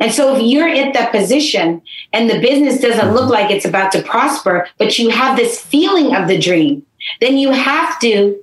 And 0.00 0.12
so 0.12 0.34
if 0.34 0.42
you're 0.42 0.68
at 0.68 0.94
that 0.94 1.12
position 1.12 1.82
and 2.12 2.28
the 2.28 2.40
business 2.40 2.80
doesn't 2.80 3.12
look 3.12 3.30
like 3.30 3.50
it's 3.50 3.66
about 3.66 3.92
to 3.92 4.02
prosper, 4.02 4.66
but 4.78 4.98
you 4.98 5.10
have 5.10 5.36
this 5.36 5.60
feeling 5.60 6.16
of 6.16 6.26
the 6.26 6.38
dream, 6.38 6.84
then 7.20 7.36
you 7.36 7.50
have 7.50 8.00
to 8.00 8.42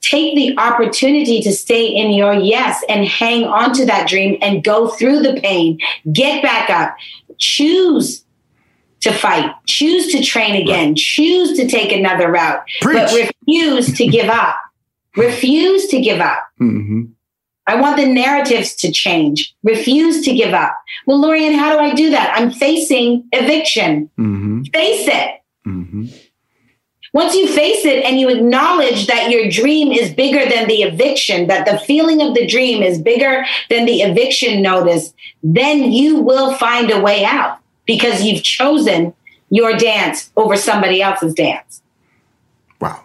take 0.00 0.34
the 0.34 0.58
opportunity 0.58 1.40
to 1.40 1.52
stay 1.52 1.86
in 1.86 2.12
your 2.12 2.34
yes 2.34 2.82
and 2.88 3.06
hang 3.06 3.44
on 3.44 3.72
to 3.74 3.86
that 3.86 4.08
dream 4.08 4.38
and 4.42 4.64
go 4.64 4.88
through 4.88 5.20
the 5.20 5.40
pain, 5.40 5.78
get 6.12 6.42
back 6.42 6.70
up, 6.70 6.96
choose 7.38 8.24
to 9.00 9.12
fight, 9.12 9.54
choose 9.66 10.12
to 10.12 10.22
train 10.22 10.60
again, 10.60 10.94
choose 10.94 11.56
to 11.58 11.66
take 11.68 11.92
another 11.92 12.30
route, 12.30 12.64
but 12.82 13.12
refuse 13.12 13.96
to 13.96 14.06
give 14.06 14.28
up. 14.28 14.56
Refuse 15.16 15.86
to 15.88 16.00
give 16.00 16.20
up. 16.20 16.48
hmm 16.58 17.04
I 17.66 17.80
want 17.80 17.96
the 17.96 18.06
narratives 18.06 18.74
to 18.76 18.92
change. 18.92 19.54
Refuse 19.62 20.22
to 20.24 20.34
give 20.34 20.52
up. 20.52 20.76
Well, 21.06 21.18
Laurieann, 21.22 21.56
how 21.56 21.72
do 21.72 21.78
I 21.78 21.94
do 21.94 22.10
that? 22.10 22.34
I'm 22.36 22.50
facing 22.50 23.26
eviction. 23.32 24.10
hmm 24.16 24.62
Face 24.72 25.08
it. 25.08 25.40
hmm 25.64 26.06
Once 27.14 27.34
you 27.34 27.46
face 27.46 27.84
it 27.86 28.04
and 28.04 28.18
you 28.20 28.28
acknowledge 28.28 29.06
that 29.06 29.30
your 29.30 29.48
dream 29.48 29.92
is 29.92 30.12
bigger 30.12 30.44
than 30.50 30.68
the 30.68 30.82
eviction, 30.82 31.46
that 31.46 31.64
the 31.66 31.78
feeling 31.78 32.20
of 32.20 32.34
the 32.34 32.46
dream 32.46 32.82
is 32.82 33.00
bigger 33.00 33.44
than 33.70 33.86
the 33.86 34.02
eviction 34.02 34.60
notice, 34.60 35.14
then 35.42 35.90
you 35.92 36.20
will 36.20 36.54
find 36.54 36.90
a 36.90 37.00
way 37.00 37.24
out 37.24 37.58
because 37.86 38.22
you've 38.22 38.42
chosen 38.42 39.14
your 39.50 39.76
dance 39.76 40.30
over 40.36 40.56
somebody 40.56 41.00
else's 41.00 41.32
dance. 41.34 41.82
Wow. 42.80 43.04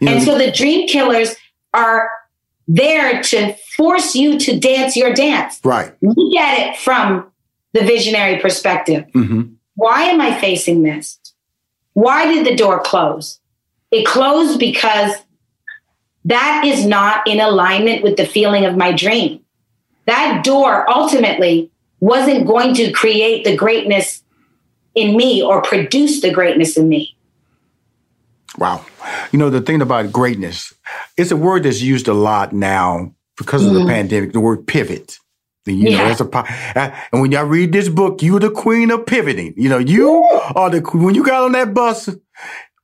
You 0.00 0.06
know, 0.06 0.12
And 0.12 0.22
so 0.22 0.36
the 0.38 0.50
dream 0.52 0.86
killers 0.86 1.34
are 1.74 2.10
there 2.68 3.22
to 3.22 3.54
force 3.76 4.14
you 4.14 4.38
to 4.40 4.58
dance 4.58 4.96
your 4.96 5.12
dance. 5.12 5.60
right. 5.64 5.92
look 6.02 6.36
at 6.36 6.58
it 6.58 6.76
from 6.78 7.30
the 7.72 7.80
visionary 7.84 8.40
perspective. 8.40 9.04
hmm 9.12 9.42
Why 9.74 10.04
am 10.04 10.20
I 10.20 10.38
facing 10.40 10.82
this? 10.82 11.18
Why 11.92 12.32
did 12.32 12.46
the 12.46 12.56
door 12.56 12.80
close? 12.80 13.40
It 13.90 14.06
closed 14.06 14.58
because 14.58 15.12
that 16.24 16.64
is 16.64 16.84
not 16.84 17.26
in 17.28 17.40
alignment 17.40 18.02
with 18.02 18.16
the 18.16 18.26
feeling 18.26 18.64
of 18.64 18.76
my 18.76 18.92
dream. 18.92 19.40
That 20.06 20.42
door 20.44 20.88
ultimately 20.90 21.70
wasn't 22.00 22.46
going 22.46 22.74
to 22.74 22.92
create 22.92 23.44
the 23.44 23.56
greatness 23.56 24.22
in 24.94 25.16
me 25.16 25.42
or 25.42 25.62
produce 25.62 26.20
the 26.20 26.32
greatness 26.32 26.76
in 26.76 26.88
me. 26.88 27.15
Wow. 28.58 28.84
You 29.32 29.38
know, 29.38 29.50
the 29.50 29.60
thing 29.60 29.82
about 29.82 30.12
greatness, 30.12 30.72
it's 31.16 31.30
a 31.30 31.36
word 31.36 31.64
that's 31.64 31.82
used 31.82 32.08
a 32.08 32.14
lot 32.14 32.52
now 32.52 33.12
because 33.36 33.66
of 33.66 33.74
the 33.74 33.84
pandemic, 33.84 34.32
the 34.32 34.40
word 34.40 34.66
pivot. 34.66 35.18
And, 35.66 35.78
You 35.78 35.90
know, 35.90 35.96
Yeah. 35.98 36.10
it's 36.12 36.20
a, 36.20 36.24
po- 36.24 36.44
uh, 36.74 36.90
and 37.12 37.20
when 37.20 37.32
y'all 37.32 37.44
read 37.44 37.72
this 37.72 37.88
book, 37.88 38.22
you're 38.22 38.40
the 38.40 38.50
queen 38.50 38.90
of 38.90 39.04
pivoting. 39.04 39.52
You 39.56 39.68
know, 39.68 39.78
you 39.78 40.10
are 40.54 40.70
the, 40.70 40.80
when 40.94 41.14
you 41.14 41.24
got 41.24 41.42
on 41.42 41.52
that 41.52 41.74
bus 41.74 42.08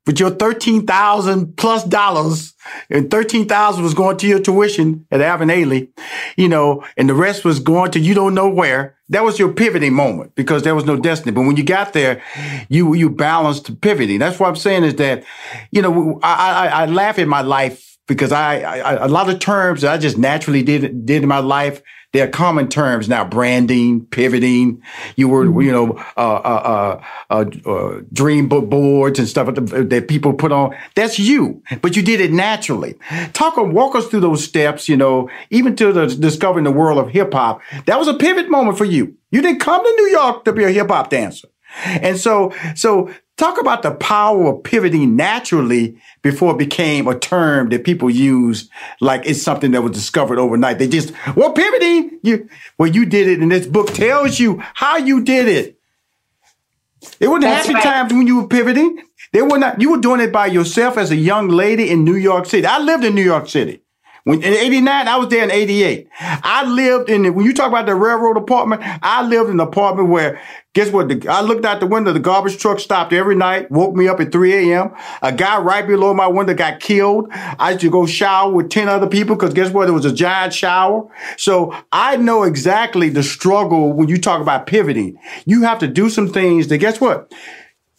with 0.07 0.19
your 0.19 0.31
13,000 0.31 1.57
plus 1.57 1.85
dollars 1.85 2.55
and 2.91 3.11
13,000 3.11 3.83
was 3.83 3.95
going 3.95 4.17
to 4.17 4.27
your 4.27 4.41
tuition 4.41 5.07
at 5.11 5.21
Alvin 5.21 5.49
Ailey, 5.49 5.91
you 6.37 6.49
know, 6.49 6.85
and 6.97 7.09
the 7.09 7.15
rest 7.15 7.45
was 7.45 7.61
going 7.61 7.91
to 7.93 8.01
you 8.01 8.15
don't 8.15 8.35
know 8.35 8.49
where. 8.49 8.97
That 9.11 9.25
was 9.25 9.39
your 9.39 9.53
pivoting 9.53 9.93
moment 9.93 10.35
because 10.35 10.63
there 10.63 10.75
was 10.75 10.87
no 10.87 10.97
destiny. 10.97 11.33
But 11.33 11.43
when 11.43 11.57
you 11.57 11.65
got 11.65 11.93
there, 11.93 12.23
you, 12.69 12.95
you 12.95 13.11
balanced 13.11 13.81
pivoting. 13.81 14.19
That's 14.19 14.41
what 14.41 14.49
I'm 14.49 14.57
saying 14.57 14.85
is 14.85 14.97
that, 14.97 15.25
you 15.71 15.83
know, 15.83 16.19
I, 16.23 16.67
I, 16.67 16.83
I 16.83 16.87
laugh 16.87 17.19
at 17.19 17.29
my 17.29 17.43
life 17.43 17.99
because 18.09 18.33
I, 18.33 18.61
I, 18.61 19.05
a 19.05 19.09
lot 19.09 19.29
of 19.29 19.39
terms 19.39 19.83
that 19.83 19.93
I 19.93 19.99
just 19.99 20.19
naturally 20.19 20.63
did, 20.63 21.07
did 21.07 21.23
in 21.23 21.29
my 21.29 21.39
life. 21.39 21.83
They're 22.13 22.29
common 22.29 22.69
terms 22.69 23.09
now: 23.09 23.25
branding, 23.25 24.05
pivoting. 24.07 24.83
You 25.17 25.29
were, 25.29 25.63
you 25.63 25.73
know, 25.73 25.97
uh, 26.17 26.21
uh, 26.21 27.01
uh, 27.31 27.35
uh, 27.35 27.71
uh, 27.71 28.01
dream 28.13 28.49
bo- 28.49 28.61
boards 28.61 29.19
and 29.19 29.27
stuff 29.27 29.55
that 29.55 29.89
that 29.91 30.09
people 30.09 30.35
put 30.35 30.53
on. 30.53 30.77
That's 30.95 31.19
you, 31.19 31.63
but 31.81 31.97
you 31.97 32.03
did 32.03 32.21
it 32.21 32.31
naturally. 32.31 32.97
Talk, 33.33 33.57
walk 33.57 33.97
us 33.97 34.09
through 34.09 34.21
those 34.21 34.45
steps. 34.45 34.89
You 34.89 34.97
know, 34.99 35.31
even 35.51 35.75
to 35.77 35.93
the 35.93 36.07
discovering 36.07 36.65
the 36.65 36.71
world 36.71 36.99
of 36.99 37.09
hip 37.09 37.33
hop. 37.33 37.63
That 37.87 37.99
was 37.99 38.09
a 38.09 38.15
pivot 38.15 38.51
moment 38.51 38.77
for 38.77 38.85
you. 38.85 39.17
You 39.31 39.41
didn't 39.41 39.61
come 39.61 39.83
to 39.83 39.95
New 39.97 40.09
York 40.11 40.45
to 40.45 40.53
be 40.53 40.65
a 40.65 40.71
hip 40.71 40.89
hop 40.89 41.09
dancer, 41.09 41.49
and 41.85 42.19
so, 42.19 42.53
so 42.75 43.11
talk 43.43 43.61
about 43.61 43.83
the 43.83 43.91
power 43.91 44.55
of 44.55 44.63
pivoting 44.63 45.17
naturally 45.17 46.01
before 46.23 46.53
it 46.53 46.59
became 46.59 47.09
a 47.09 47.19
term 47.19 47.71
that 47.71 47.83
people 47.83 48.09
use 48.09 48.71
like 49.01 49.27
it's 49.27 49.43
something 49.43 49.73
that 49.73 49.83
was 49.83 49.93
discovered 49.93 50.39
overnight. 50.39 50.79
They 50.79 50.87
just, 50.87 51.13
well, 51.35 51.53
pivoting, 51.53 52.21
you, 52.23 52.49
well, 52.79 52.89
you 52.89 53.05
did 53.05 53.27
it 53.27 53.41
and 53.41 53.51
this 53.51 53.67
book 53.67 53.93
tells 53.93 54.39
you 54.39 54.63
how 54.75 54.97
you 54.97 55.25
did 55.25 55.49
it. 55.49 55.79
It 57.19 57.27
wasn't 57.27 57.45
That's 57.45 57.67
happy 57.67 57.75
right. 57.75 57.83
times 57.83 58.13
when 58.13 58.29
you 58.29 58.43
were 58.43 58.49
pivoting. 58.49 59.03
They 59.33 59.43
were 59.43 59.59
not, 59.59 59.81
you 59.81 59.91
were 59.91 60.01
doing 60.01 60.21
it 60.21 60.33
by 60.33 60.47
yourself 60.47 60.97
as 60.97 61.11
a 61.11 61.17
young 61.17 61.49
lady 61.49 61.91
in 61.91 62.05
New 62.05 62.15
York 62.15 62.47
City. 62.47 62.65
I 62.65 62.79
lived 62.79 63.03
in 63.03 63.17
New 63.17 63.25
York 63.25 63.49
City. 63.49 63.83
When 64.25 64.41
in 64.41 64.55
89, 64.55 65.09
I 65.09 65.17
was 65.17 65.29
there 65.29 65.43
in 65.43 65.51
88. 65.51 66.09
I 66.21 66.65
lived 66.65 67.11
in, 67.11 67.35
when 67.35 67.45
you 67.45 67.53
talk 67.53 67.69
about 67.69 67.87
the 67.87 67.97
railroad 67.97 68.37
apartment, 68.37 68.83
I 68.85 69.27
lived 69.27 69.51
in 69.51 69.57
an 69.57 69.67
apartment 69.67 70.11
where, 70.11 70.41
guess 70.75 70.91
what? 70.91 71.09
The, 71.09 71.29
I 71.29 71.43
looked 71.43 71.65
out 71.65 71.81
the 71.81 71.87
window, 71.87 72.13
the 72.13 72.21
garbage 72.21 72.59
truck 72.59 72.81
stopped 72.81 73.13
every 73.13 73.35
night, 73.35 73.71
woke 73.71 73.95
me 73.95 74.09
up 74.09 74.21
at 74.21 74.33
3 74.33 74.73
a.m. 74.73 74.95
A 75.21 75.33
guy 75.33 75.59
right 75.59 75.87
below 75.87 76.15
my 76.15 76.27
window 76.27 76.55
got 76.55 76.81
killed. 76.81 77.29
I 77.33 77.71
used 77.71 77.83
to 77.83 77.91
go 77.91 78.07
shower 78.07 78.51
with 78.51 78.71
10 78.71 78.89
other 78.89 79.07
people 79.07 79.37
because 79.37 79.55
guess 79.55 79.71
what? 79.71 79.89
It 79.89 79.93
was 79.93 80.05
a 80.05 80.13
giant 80.13 80.55
shower. 80.55 81.09
So 81.37 81.75
I 81.93 82.17
know 82.17 82.45
exactly 82.45 83.11
the 83.11 83.23
struggle 83.23 83.93
when 83.93 84.09
you 84.09 84.19
talk 84.19 84.41
about 84.41 84.67
pivoting. 84.67 85.19
You 85.45 85.63
have 85.63 85.79
to 85.81 85.89
do 85.89 86.09
some 86.09 86.33
things 86.33 86.69
that, 86.69 86.79
guess 86.79 87.01
what? 87.01 87.33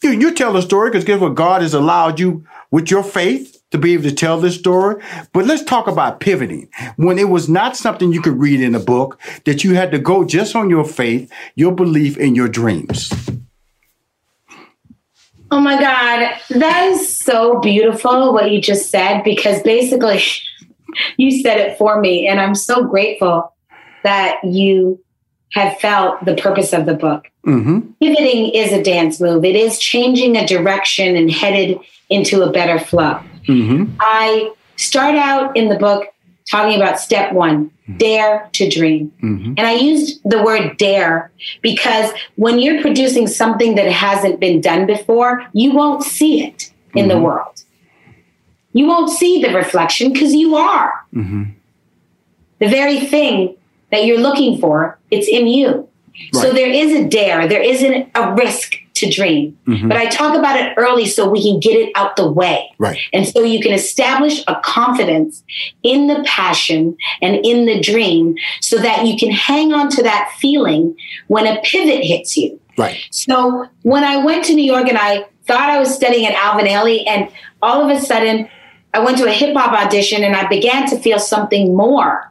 You, 0.02 0.10
you 0.10 0.34
tell 0.34 0.52
the 0.52 0.62
story 0.62 0.90
because 0.90 1.04
guess 1.04 1.20
what? 1.20 1.34
God 1.34 1.62
has 1.62 1.74
allowed 1.74 2.18
you 2.18 2.44
with 2.70 2.90
your 2.90 3.02
faith 3.02 3.53
to 3.74 3.78
be 3.78 3.92
able 3.92 4.04
to 4.04 4.14
tell 4.14 4.40
this 4.40 4.54
story. 4.54 5.02
But 5.32 5.46
let's 5.46 5.64
talk 5.64 5.88
about 5.88 6.20
pivoting. 6.20 6.68
When 6.96 7.18
it 7.18 7.28
was 7.28 7.48
not 7.48 7.76
something 7.76 8.12
you 8.12 8.22
could 8.22 8.38
read 8.38 8.60
in 8.60 8.74
a 8.74 8.80
book, 8.80 9.20
that 9.44 9.64
you 9.64 9.74
had 9.74 9.90
to 9.90 9.98
go 9.98 10.24
just 10.24 10.54
on 10.54 10.70
your 10.70 10.84
faith, 10.84 11.30
your 11.56 11.72
belief, 11.72 12.16
and 12.16 12.36
your 12.36 12.48
dreams. 12.48 13.12
Oh 15.50 15.60
my 15.60 15.78
God, 15.78 16.38
that 16.50 16.88
is 16.88 17.18
so 17.18 17.60
beautiful 17.60 18.32
what 18.32 18.50
you 18.50 18.60
just 18.60 18.90
said 18.90 19.22
because 19.24 19.60
basically 19.62 20.22
you 21.16 21.42
said 21.42 21.58
it 21.58 21.76
for 21.76 22.00
me. 22.00 22.28
And 22.28 22.40
I'm 22.40 22.54
so 22.54 22.84
grateful 22.84 23.52
that 24.04 24.42
you 24.44 25.02
have 25.52 25.78
felt 25.80 26.24
the 26.24 26.36
purpose 26.36 26.72
of 26.72 26.86
the 26.86 26.94
book. 26.94 27.28
Mm-hmm. 27.44 27.90
Pivoting 28.00 28.50
is 28.54 28.72
a 28.72 28.82
dance 28.82 29.20
move, 29.20 29.44
it 29.44 29.56
is 29.56 29.80
changing 29.80 30.36
a 30.36 30.46
direction 30.46 31.16
and 31.16 31.30
headed 31.30 31.78
into 32.08 32.42
a 32.42 32.52
better 32.52 32.78
flow. 32.78 33.20
Mm-hmm. 33.46 33.96
I 34.00 34.52
start 34.76 35.14
out 35.14 35.56
in 35.56 35.68
the 35.68 35.76
book 35.76 36.06
talking 36.50 36.76
about 36.80 36.98
step 37.00 37.32
one 37.32 37.70
dare 37.98 38.48
to 38.52 38.68
dream. 38.68 39.12
Mm-hmm. 39.22 39.54
And 39.56 39.60
I 39.60 39.74
used 39.74 40.20
the 40.24 40.42
word 40.42 40.76
dare 40.78 41.30
because 41.62 42.10
when 42.36 42.58
you're 42.58 42.80
producing 42.80 43.26
something 43.26 43.74
that 43.76 43.90
hasn't 43.90 44.40
been 44.40 44.60
done 44.60 44.86
before, 44.86 45.46
you 45.52 45.72
won't 45.72 46.02
see 46.02 46.42
it 46.42 46.72
in 46.94 47.08
the 47.08 47.18
world. 47.18 47.62
you 48.72 48.86
won't 48.86 49.08
see 49.10 49.40
the 49.40 49.50
reflection 49.54 50.12
because 50.12 50.34
you 50.34 50.56
are. 50.56 50.92
Mm-hmm. 51.14 51.44
The 52.58 52.68
very 52.68 53.00
thing 53.00 53.56
that 53.90 54.04
you're 54.04 54.18
looking 54.18 54.60
for, 54.60 54.98
it's 55.10 55.28
in 55.28 55.46
you. 55.46 55.88
Right. 56.34 56.42
So 56.42 56.52
there 56.52 56.68
is 56.70 56.92
a 56.92 57.08
dare, 57.08 57.48
there 57.48 57.62
isn't 57.62 58.10
a 58.14 58.34
risk 58.34 58.76
to 58.94 59.10
dream. 59.10 59.58
Mm-hmm. 59.66 59.88
But 59.88 59.96
I 59.96 60.06
talk 60.06 60.36
about 60.36 60.58
it 60.58 60.74
early 60.76 61.06
so 61.06 61.28
we 61.28 61.42
can 61.42 61.58
get 61.58 61.76
it 61.76 61.92
out 61.96 62.16
the 62.16 62.30
way. 62.30 62.72
Right. 62.78 62.98
And 63.12 63.26
so 63.26 63.42
you 63.42 63.60
can 63.60 63.72
establish 63.72 64.42
a 64.46 64.60
confidence 64.60 65.42
in 65.82 66.06
the 66.06 66.22
passion 66.26 66.96
and 67.20 67.44
in 67.44 67.66
the 67.66 67.80
dream 67.80 68.36
so 68.60 68.78
that 68.78 69.06
you 69.06 69.16
can 69.16 69.30
hang 69.30 69.72
on 69.72 69.90
to 69.90 70.02
that 70.04 70.32
feeling 70.38 70.96
when 71.26 71.46
a 71.46 71.60
pivot 71.62 72.04
hits 72.04 72.36
you. 72.36 72.60
Right. 72.78 72.96
So 73.10 73.66
when 73.82 74.04
I 74.04 74.24
went 74.24 74.44
to 74.46 74.54
New 74.54 74.64
York 74.64 74.88
and 74.88 74.98
I 74.98 75.26
thought 75.46 75.70
I 75.70 75.78
was 75.78 75.94
studying 75.94 76.26
at 76.26 76.34
Alvin 76.34 76.66
Ailey, 76.66 77.04
and 77.06 77.30
all 77.60 77.82
of 77.82 77.96
a 77.96 78.00
sudden 78.00 78.48
I 78.92 79.00
went 79.00 79.18
to 79.18 79.26
a 79.26 79.32
hip 79.32 79.56
hop 79.56 79.72
audition 79.72 80.22
and 80.22 80.36
I 80.36 80.46
began 80.46 80.88
to 80.90 80.98
feel 80.98 81.18
something 81.18 81.76
more. 81.76 82.30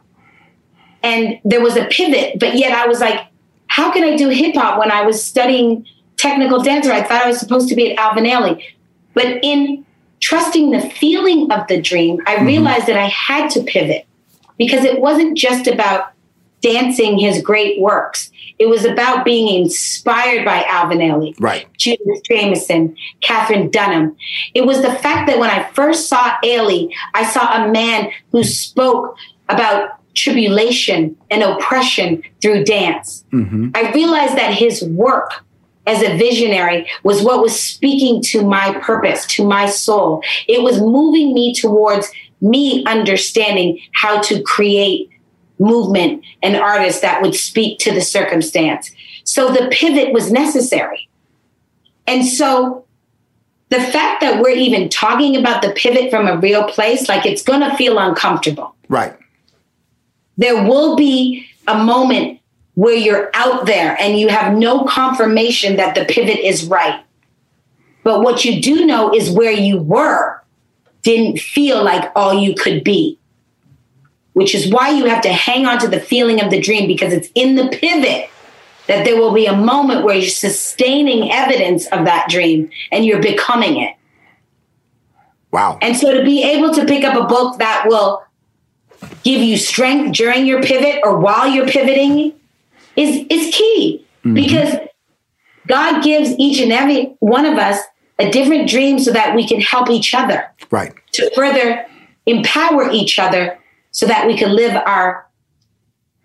And 1.02 1.38
there 1.44 1.60
was 1.60 1.76
a 1.76 1.84
pivot, 1.84 2.38
but 2.38 2.56
yet 2.56 2.72
I 2.72 2.86
was 2.86 3.00
like, 3.00 3.26
how 3.66 3.92
can 3.92 4.04
I 4.04 4.16
do 4.16 4.30
hip 4.30 4.54
hop 4.54 4.78
when 4.78 4.90
I 4.90 5.02
was 5.02 5.22
studying 5.22 5.86
technical 6.16 6.62
dancer? 6.62 6.92
I 6.92 7.02
thought 7.02 7.22
I 7.22 7.28
was 7.28 7.38
supposed 7.38 7.68
to 7.68 7.76
be 7.76 7.92
at 7.92 7.98
Alvin 7.98 8.24
Ailey. 8.24 8.62
But 9.14 9.44
in 9.44 9.84
trusting 10.20 10.70
the 10.70 10.80
feeling 10.80 11.50
of 11.52 11.66
the 11.68 11.80
dream, 11.80 12.18
I 12.26 12.36
mm-hmm. 12.36 12.46
realized 12.46 12.86
that 12.86 12.96
I 12.96 13.06
had 13.06 13.50
to 13.50 13.62
pivot 13.62 14.06
because 14.58 14.84
it 14.84 15.00
wasn't 15.00 15.36
just 15.36 15.66
about 15.66 16.12
dancing 16.60 17.18
his 17.18 17.42
great 17.42 17.80
works. 17.80 18.30
It 18.58 18.66
was 18.66 18.84
about 18.84 19.24
being 19.24 19.62
inspired 19.62 20.44
by 20.44 20.64
Alvin 20.64 20.98
Ailey, 20.98 21.34
right? 21.38 21.66
Judith 21.76 22.22
Jamison, 22.24 22.96
Katherine 23.20 23.68
Dunham. 23.70 24.16
It 24.54 24.64
was 24.64 24.80
the 24.80 24.94
fact 24.94 25.26
that 25.28 25.38
when 25.38 25.50
I 25.50 25.64
first 25.72 26.08
saw 26.08 26.36
Ailey, 26.42 26.90
I 27.12 27.24
saw 27.24 27.64
a 27.64 27.70
man 27.70 28.10
who 28.30 28.44
spoke 28.44 29.16
about 29.48 29.98
tribulation 30.14 31.16
and 31.30 31.42
oppression 31.42 32.22
through 32.40 32.64
dance. 32.64 33.24
Mm-hmm. 33.32 33.70
I 33.74 33.92
realized 33.92 34.38
that 34.38 34.54
his 34.54 34.82
work 34.84 35.43
as 35.86 36.02
a 36.02 36.16
visionary 36.16 36.88
was 37.02 37.22
what 37.22 37.42
was 37.42 37.58
speaking 37.58 38.22
to 38.22 38.42
my 38.42 38.78
purpose, 38.80 39.26
to 39.26 39.46
my 39.46 39.66
soul. 39.66 40.22
It 40.48 40.62
was 40.62 40.80
moving 40.80 41.34
me 41.34 41.54
towards 41.54 42.10
me 42.40 42.84
understanding 42.86 43.80
how 43.94 44.20
to 44.22 44.42
create 44.42 45.10
movement 45.58 46.24
and 46.42 46.56
artists 46.56 47.00
that 47.00 47.22
would 47.22 47.34
speak 47.34 47.78
to 47.80 47.92
the 47.92 48.00
circumstance. 48.00 48.90
So 49.24 49.52
the 49.52 49.68
pivot 49.70 50.12
was 50.12 50.32
necessary. 50.32 51.08
And 52.06 52.26
so 52.26 52.84
the 53.70 53.80
fact 53.80 54.20
that 54.20 54.42
we're 54.42 54.50
even 54.50 54.88
talking 54.88 55.36
about 55.36 55.62
the 55.62 55.70
pivot 55.72 56.10
from 56.10 56.26
a 56.26 56.36
real 56.36 56.64
place, 56.64 57.08
like 57.08 57.24
it's 57.24 57.42
going 57.42 57.60
to 57.60 57.76
feel 57.76 57.98
uncomfortable. 57.98 58.74
Right. 58.88 59.16
There 60.36 60.64
will 60.64 60.96
be 60.96 61.46
a 61.66 61.82
moment 61.82 62.40
where 62.74 62.94
you're 62.94 63.30
out 63.34 63.66
there 63.66 63.96
and 64.00 64.18
you 64.18 64.28
have 64.28 64.54
no 64.54 64.84
confirmation 64.84 65.76
that 65.76 65.94
the 65.94 66.04
pivot 66.04 66.38
is 66.38 66.64
right. 66.64 67.04
But 68.02 68.20
what 68.20 68.44
you 68.44 68.60
do 68.60 68.84
know 68.84 69.14
is 69.14 69.30
where 69.30 69.52
you 69.52 69.78
were 69.78 70.42
didn't 71.02 71.38
feel 71.38 71.84
like 71.84 72.10
all 72.14 72.34
you 72.34 72.54
could 72.54 72.82
be 72.82 73.18
which 74.34 74.54
is 74.54 74.70
why 74.70 74.90
you 74.90 75.06
have 75.06 75.22
to 75.22 75.32
hang 75.32 75.64
on 75.64 75.78
to 75.78 75.88
the 75.88 75.98
feeling 75.98 76.40
of 76.40 76.50
the 76.50 76.60
dream 76.60 76.86
because 76.86 77.12
it's 77.12 77.28
in 77.34 77.54
the 77.54 77.68
pivot 77.68 78.28
that 78.86 79.04
there 79.04 79.16
will 79.16 79.32
be 79.32 79.46
a 79.46 79.56
moment 79.56 80.04
where 80.04 80.16
you're 80.16 80.28
sustaining 80.28 81.32
evidence 81.32 81.86
of 81.86 82.04
that 82.04 82.28
dream 82.28 82.68
and 82.92 83.06
you're 83.06 83.22
becoming 83.22 83.80
it. 83.80 83.96
Wow. 85.50 85.78
And 85.80 85.96
so 85.96 86.12
to 86.12 86.24
be 86.24 86.42
able 86.42 86.74
to 86.74 86.84
pick 86.84 87.04
up 87.04 87.16
a 87.16 87.26
book 87.26 87.58
that 87.58 87.84
will 87.86 88.24
give 89.22 89.40
you 89.40 89.56
strength 89.56 90.16
during 90.16 90.46
your 90.46 90.62
pivot 90.62 91.00
or 91.04 91.18
while 91.18 91.46
you're 91.46 91.68
pivoting 91.68 92.34
is 92.96 93.26
is 93.30 93.54
key 93.54 94.04
mm-hmm. 94.18 94.34
because 94.34 94.74
God 95.66 96.02
gives 96.02 96.30
each 96.38 96.60
and 96.60 96.72
every 96.72 97.16
one 97.20 97.46
of 97.46 97.58
us 97.58 97.80
a 98.18 98.30
different 98.30 98.68
dream 98.68 98.98
so 98.98 99.12
that 99.12 99.34
we 99.34 99.46
can 99.46 99.60
help 99.60 99.90
each 99.90 100.14
other. 100.14 100.50
Right. 100.70 100.92
To 101.12 101.30
further 101.34 101.86
empower 102.26 102.90
each 102.90 103.18
other 103.18 103.58
so 103.90 104.06
that 104.06 104.26
we 104.26 104.36
can 104.36 104.54
live 104.54 104.76
our 104.86 105.26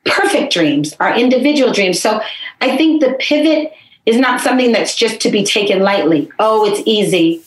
perfect 0.05 0.53
dreams, 0.53 0.95
our 0.99 1.17
individual 1.17 1.73
dreams. 1.73 1.99
So 1.99 2.21
I 2.61 2.77
think 2.77 3.01
the 3.01 3.13
pivot 3.19 3.73
is 4.05 4.17
not 4.17 4.41
something 4.41 4.71
that's 4.71 4.95
just 4.95 5.19
to 5.21 5.31
be 5.31 5.43
taken 5.43 5.79
lightly. 5.79 6.31
Oh, 6.39 6.65
it's 6.65 6.81
easy. 6.85 7.43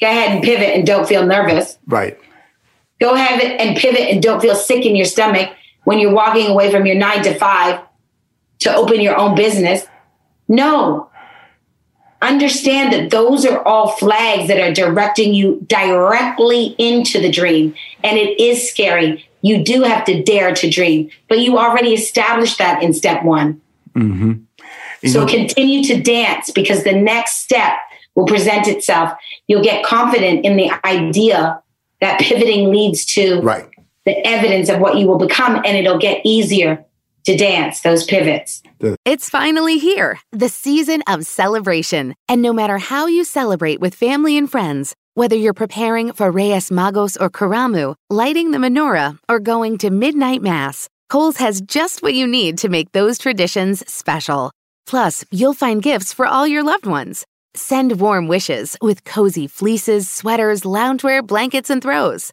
Go 0.00 0.08
ahead 0.08 0.32
and 0.32 0.42
pivot 0.42 0.70
and 0.74 0.86
don't 0.86 1.08
feel 1.08 1.26
nervous. 1.26 1.78
Right. 1.86 2.18
Go 3.00 3.14
ahead 3.14 3.42
and 3.42 3.76
pivot 3.76 4.02
and 4.02 4.22
don't 4.22 4.40
feel 4.40 4.54
sick 4.54 4.86
in 4.86 4.96
your 4.96 5.06
stomach 5.06 5.50
when 5.84 5.98
you're 5.98 6.14
walking 6.14 6.48
away 6.48 6.70
from 6.70 6.86
your 6.86 6.96
nine 6.96 7.22
to 7.24 7.34
five 7.34 7.80
to 8.60 8.74
open 8.74 9.00
your 9.00 9.16
own 9.16 9.34
business. 9.34 9.86
No. 10.48 11.10
Understand 12.22 12.92
that 12.92 13.10
those 13.10 13.44
are 13.44 13.62
all 13.62 13.88
flags 13.88 14.48
that 14.48 14.58
are 14.58 14.72
directing 14.72 15.34
you 15.34 15.64
directly 15.66 16.74
into 16.78 17.20
the 17.20 17.30
dream. 17.30 17.74
And 18.02 18.18
it 18.18 18.40
is 18.40 18.68
scary 18.68 19.26
you 19.46 19.62
do 19.62 19.82
have 19.82 20.04
to 20.06 20.22
dare 20.24 20.52
to 20.54 20.68
dream. 20.68 21.08
But 21.28 21.38
you 21.38 21.56
already 21.56 21.94
established 21.94 22.58
that 22.58 22.82
in 22.82 22.92
step 22.92 23.22
one. 23.22 23.60
Mm-hmm. 23.94 24.42
So 25.06 25.20
know, 25.20 25.26
continue 25.26 25.84
to 25.84 26.02
dance 26.02 26.50
because 26.50 26.82
the 26.82 26.92
next 26.92 27.44
step 27.44 27.74
will 28.16 28.26
present 28.26 28.66
itself. 28.66 29.12
You'll 29.46 29.62
get 29.62 29.84
confident 29.84 30.44
in 30.44 30.56
the 30.56 30.72
idea 30.84 31.62
that 32.00 32.20
pivoting 32.20 32.70
leads 32.70 33.04
to 33.14 33.40
right. 33.40 33.68
the 34.04 34.26
evidence 34.26 34.68
of 34.68 34.80
what 34.80 34.96
you 34.96 35.06
will 35.06 35.18
become, 35.18 35.56
and 35.56 35.76
it'll 35.76 35.98
get 35.98 36.22
easier 36.24 36.84
to 37.26 37.36
dance 37.36 37.80
those 37.80 38.04
pivots. 38.04 38.62
It's 39.04 39.28
finally 39.28 39.78
here, 39.78 40.18
the 40.32 40.48
season 40.48 41.02
of 41.06 41.26
celebration. 41.26 42.14
And 42.28 42.40
no 42.40 42.52
matter 42.52 42.78
how 42.78 43.06
you 43.06 43.24
celebrate 43.24 43.80
with 43.80 43.94
family 43.94 44.36
and 44.38 44.50
friends, 44.50 44.94
whether 45.14 45.36
you're 45.36 45.54
preparing 45.54 46.12
for 46.12 46.30
Reyes 46.30 46.70
Magos 46.70 47.16
or 47.20 47.30
Karamu, 47.30 47.94
lighting 48.10 48.50
the 48.50 48.58
menorah, 48.58 49.18
or 49.28 49.40
going 49.40 49.78
to 49.78 49.90
midnight 49.90 50.42
mass, 50.42 50.88
Kohl's 51.08 51.38
has 51.38 51.60
just 51.60 52.02
what 52.02 52.14
you 52.14 52.26
need 52.26 52.58
to 52.58 52.68
make 52.68 52.92
those 52.92 53.18
traditions 53.18 53.82
special. 53.90 54.52
Plus, 54.86 55.24
you'll 55.30 55.54
find 55.54 55.82
gifts 55.82 56.12
for 56.12 56.26
all 56.26 56.46
your 56.46 56.62
loved 56.62 56.86
ones. 56.86 57.24
Send 57.54 57.98
warm 58.00 58.28
wishes 58.28 58.76
with 58.82 59.04
cozy 59.04 59.46
fleeces, 59.46 60.08
sweaters, 60.08 60.62
loungewear, 60.62 61.26
blankets, 61.26 61.70
and 61.70 61.82
throws. 61.82 62.32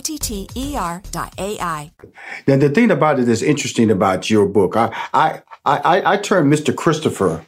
O-T-T-E-R 0.01 1.03
dot 1.11 1.33
A-I. 1.37 1.91
Now, 2.47 2.57
the 2.57 2.69
thing 2.69 2.89
about 2.89 3.19
it 3.19 3.25
that's 3.25 3.43
interesting 3.43 3.91
about 3.91 4.31
your 4.31 4.47
book, 4.47 4.75
I, 4.75 4.91
I, 5.13 5.41
I, 5.63 6.13
I 6.13 6.17
turned 6.17 6.51
Mr. 6.51 6.75
Christopher 6.75 7.45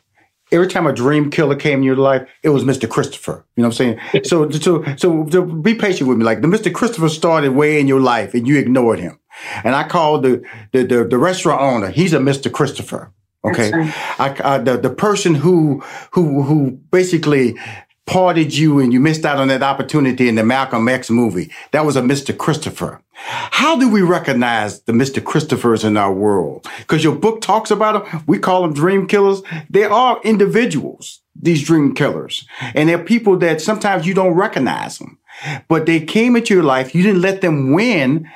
every 0.52 0.68
time 0.68 0.86
a 0.86 0.94
dream 0.94 1.32
killer 1.32 1.56
came 1.56 1.80
in 1.80 1.84
your 1.84 1.96
life, 1.96 2.30
it 2.44 2.50
was 2.50 2.64
Mr. 2.64 2.88
Christopher. 2.88 3.44
You 3.56 3.64
know 3.64 3.70
what 3.70 3.80
I'm 3.82 3.98
saying? 3.98 4.24
so, 4.26 4.48
so, 4.52 4.84
so, 4.98 5.28
so 5.32 5.42
be 5.42 5.74
patient 5.74 6.08
with 6.08 6.20
me. 6.20 6.24
Like 6.24 6.42
the 6.42 6.48
Mr. 6.48 6.72
Christopher 6.72 7.10
started 7.10 7.54
way 7.54 7.80
in 7.80 7.88
your 7.88 8.00
life 8.00 8.36
and 8.36 8.48
you 8.48 8.60
ignored 8.60 9.00
him. 9.00 9.20
And 9.64 9.74
I 9.74 9.88
called 9.88 10.22
the, 10.22 10.44
the, 10.74 10.84
the, 10.84 11.06
the 11.06 11.18
restaurant 11.18 11.60
owner. 11.60 11.90
He's 11.90 12.14
a 12.14 12.20
Mr. 12.20 12.52
Christopher. 12.52 13.12
Okay. 13.44 13.72
I, 13.74 14.36
I, 14.44 14.58
the, 14.60 14.78
the 14.78 14.92
person 14.92 15.34
who, 15.34 15.80
who, 16.12 16.44
who 16.44 16.72
basically 16.92 17.58
parted 18.06 18.56
you 18.56 18.80
and 18.80 18.92
you 18.92 19.00
missed 19.00 19.26
out 19.26 19.38
on 19.38 19.48
that 19.48 19.64
opportunity 19.64 20.28
in 20.28 20.36
the 20.36 20.44
Malcolm 20.44 20.88
X 20.88 21.10
movie. 21.10 21.52
That 21.72 21.86
was 21.86 21.96
a 21.96 22.02
Mr. 22.02 22.38
Christopher. 22.38 23.02
How 23.14 23.78
do 23.78 23.90
we 23.90 24.02
recognize 24.02 24.82
the 24.82 24.92
Mr. 24.92 25.22
Christophers 25.22 25.86
in 25.86 25.96
our 25.96 26.14
world? 26.14 26.68
Because 26.80 27.04
your 27.04 27.16
book 27.16 27.42
talks 27.42 27.72
about 27.72 28.12
them. 28.12 28.24
We 28.28 28.40
call 28.40 28.64
them 28.64 28.74
dream 28.74 29.08
killers. 29.08 29.42
They 29.70 29.84
are 29.84 30.20
individuals, 30.24 31.22
these 31.36 31.64
dream 31.64 31.94
killers. 31.94 32.46
And 32.74 32.90
they're 32.90 33.04
people 33.04 33.38
that 33.38 33.62
sometimes 33.62 34.06
you 34.06 34.14
don't 34.14 34.34
recognize 34.34 34.98
them, 34.98 35.20
but 35.68 35.86
they 35.86 36.02
came 36.02 36.36
into 36.36 36.54
your 36.54 36.64
life. 36.64 36.94
You 36.94 37.04
didn't 37.04 37.22
let 37.22 37.42
them 37.42 37.74
win. 37.74 38.30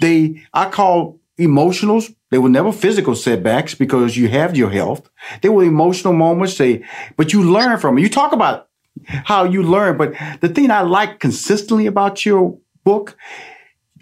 They, 0.00 0.42
I 0.52 0.70
call 0.70 1.20
emotionals. 1.38 2.14
They 2.30 2.38
were 2.38 2.48
never 2.48 2.72
physical 2.72 3.14
setbacks 3.14 3.74
because 3.74 4.16
you 4.16 4.28
have 4.28 4.56
your 4.56 4.70
health. 4.70 5.08
They 5.42 5.48
were 5.48 5.64
emotional 5.64 6.12
moments. 6.12 6.58
They, 6.58 6.84
but 7.16 7.32
you 7.32 7.42
learn 7.42 7.78
from 7.78 7.98
it. 7.98 8.02
You 8.02 8.08
talk 8.08 8.32
about 8.32 8.68
how 9.06 9.44
you 9.44 9.62
learn, 9.62 9.96
but 9.96 10.14
the 10.40 10.48
thing 10.48 10.70
I 10.70 10.82
like 10.82 11.20
consistently 11.20 11.86
about 11.86 12.24
your 12.24 12.58
book, 12.84 13.16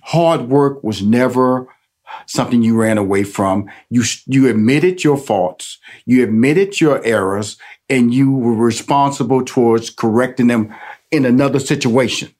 hard 0.02 0.48
work 0.48 0.82
was 0.84 1.02
never 1.02 1.68
something 2.26 2.62
you 2.62 2.76
ran 2.76 2.98
away 2.98 3.24
from. 3.24 3.70
You, 3.88 4.04
you 4.26 4.48
admitted 4.48 5.02
your 5.02 5.16
faults. 5.16 5.78
You 6.04 6.22
admitted 6.22 6.80
your 6.80 7.02
errors 7.04 7.56
and 7.88 8.12
you 8.12 8.30
were 8.32 8.54
responsible 8.54 9.44
towards 9.44 9.90
correcting 9.90 10.48
them 10.48 10.74
in 11.10 11.24
another 11.24 11.58
situation. 11.58 12.34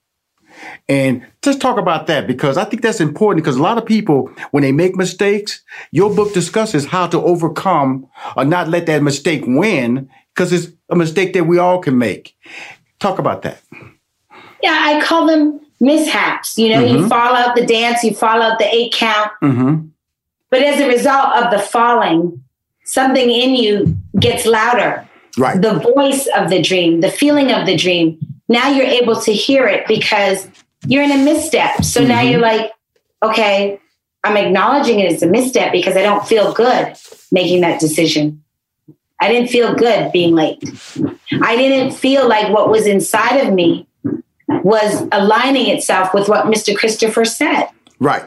And 0.88 1.27
just 1.42 1.61
talk 1.61 1.79
about 1.79 2.07
that 2.09 2.27
because 2.27 2.57
I 2.57 2.64
think 2.64 2.83
that's 2.83 3.01
important 3.01 3.45
because 3.45 3.57
a 3.57 3.62
lot 3.62 3.79
of 3.79 3.87
people, 3.87 4.31
when 4.51 4.62
they 4.62 4.73
make 4.73 4.97
mistakes, 4.97 5.62
your 5.90 6.14
book 6.14 6.35
discusses 6.35 6.87
how 6.87 7.07
to 7.07 7.21
overcome 7.23 8.07
or 8.37 8.45
not 8.45 8.68
let 8.68 8.87
that 8.87 9.03
mistake 9.03 9.45
win 9.47 10.11
because 10.35 10.53
it's 10.53 10.73
a 10.90 10.97
mistake 10.97 11.33
that 11.35 11.45
we 11.45 11.59
all 11.59 11.79
can 11.79 11.99
make. 11.99 12.37
Talk 12.99 13.18
about 13.18 13.42
that. 13.42 13.62
Yeah, 14.62 14.77
I 14.81 15.03
call 15.05 15.27
them 15.27 15.61
mishaps. 15.81 16.59
You 16.59 16.71
know, 16.71 16.83
mm-hmm. 16.83 17.03
you 17.03 17.09
fall 17.09 17.35
out 17.35 17.57
the 17.57 17.66
dance, 17.66 18.03
you 18.03 18.14
fall 18.14 18.42
out 18.42 18.59
the 18.59 18.73
eight 18.73 18.92
count. 18.92 19.31
Mm-hmm. 19.42 19.88
But 20.51 20.62
as 20.62 20.81
a 20.81 20.88
result 20.88 21.35
of 21.37 21.51
the 21.51 21.59
falling, 21.59 22.42
something 22.85 23.31
in 23.31 23.55
you 23.55 23.97
gets 24.18 24.47
louder. 24.47 25.09
Right. 25.38 25.61
The 25.61 25.79
voice 25.95 26.29
of 26.37 26.51
the 26.51 26.61
dream, 26.61 27.01
the 27.01 27.11
feeling 27.11 27.51
of 27.53 27.66
the 27.66 27.77
dream. 27.77 28.18
Now 28.49 28.68
you're 28.68 28.87
able 28.87 29.18
to 29.23 29.33
hear 29.33 29.66
it 29.66 29.87
because 29.88 30.47
you're 30.87 31.03
in 31.03 31.12
a 31.12 31.18
misstep. 31.18 31.85
So 31.85 32.01
mm-hmm. 32.01 32.09
now 32.09 32.21
you're 32.23 32.40
like, 32.40 32.73
okay, 33.23 33.81
I'm 34.25 34.37
acknowledging 34.37 35.01
it 35.01 35.12
as 35.12 35.23
a 35.23 35.27
misstep 35.27 35.73
because 35.73 35.97
I 35.97 36.03
don't 36.03 36.27
feel 36.27 36.53
good 36.53 36.97
making 37.31 37.62
that 37.62 37.81
decision. 37.81 38.42
I 39.21 39.29
didn't 39.29 39.49
feel 39.49 39.75
good 39.75 40.11
being 40.12 40.35
late. 40.35 40.62
I 41.42 41.57
didn't 41.57 41.92
feel 41.92 42.29
like 42.29 42.53
what 42.53 42.71
was 42.71 42.87
inside 42.87 43.37
of 43.38 43.53
me 43.53 43.87
was 44.49 45.07
aligning 45.12 45.68
itself 45.68 46.12
with 46.12 46.29
what 46.29 46.47
Mr. 46.47 46.77
Christopher 46.77 47.25
said. 47.25 47.68
Right. 48.01 48.25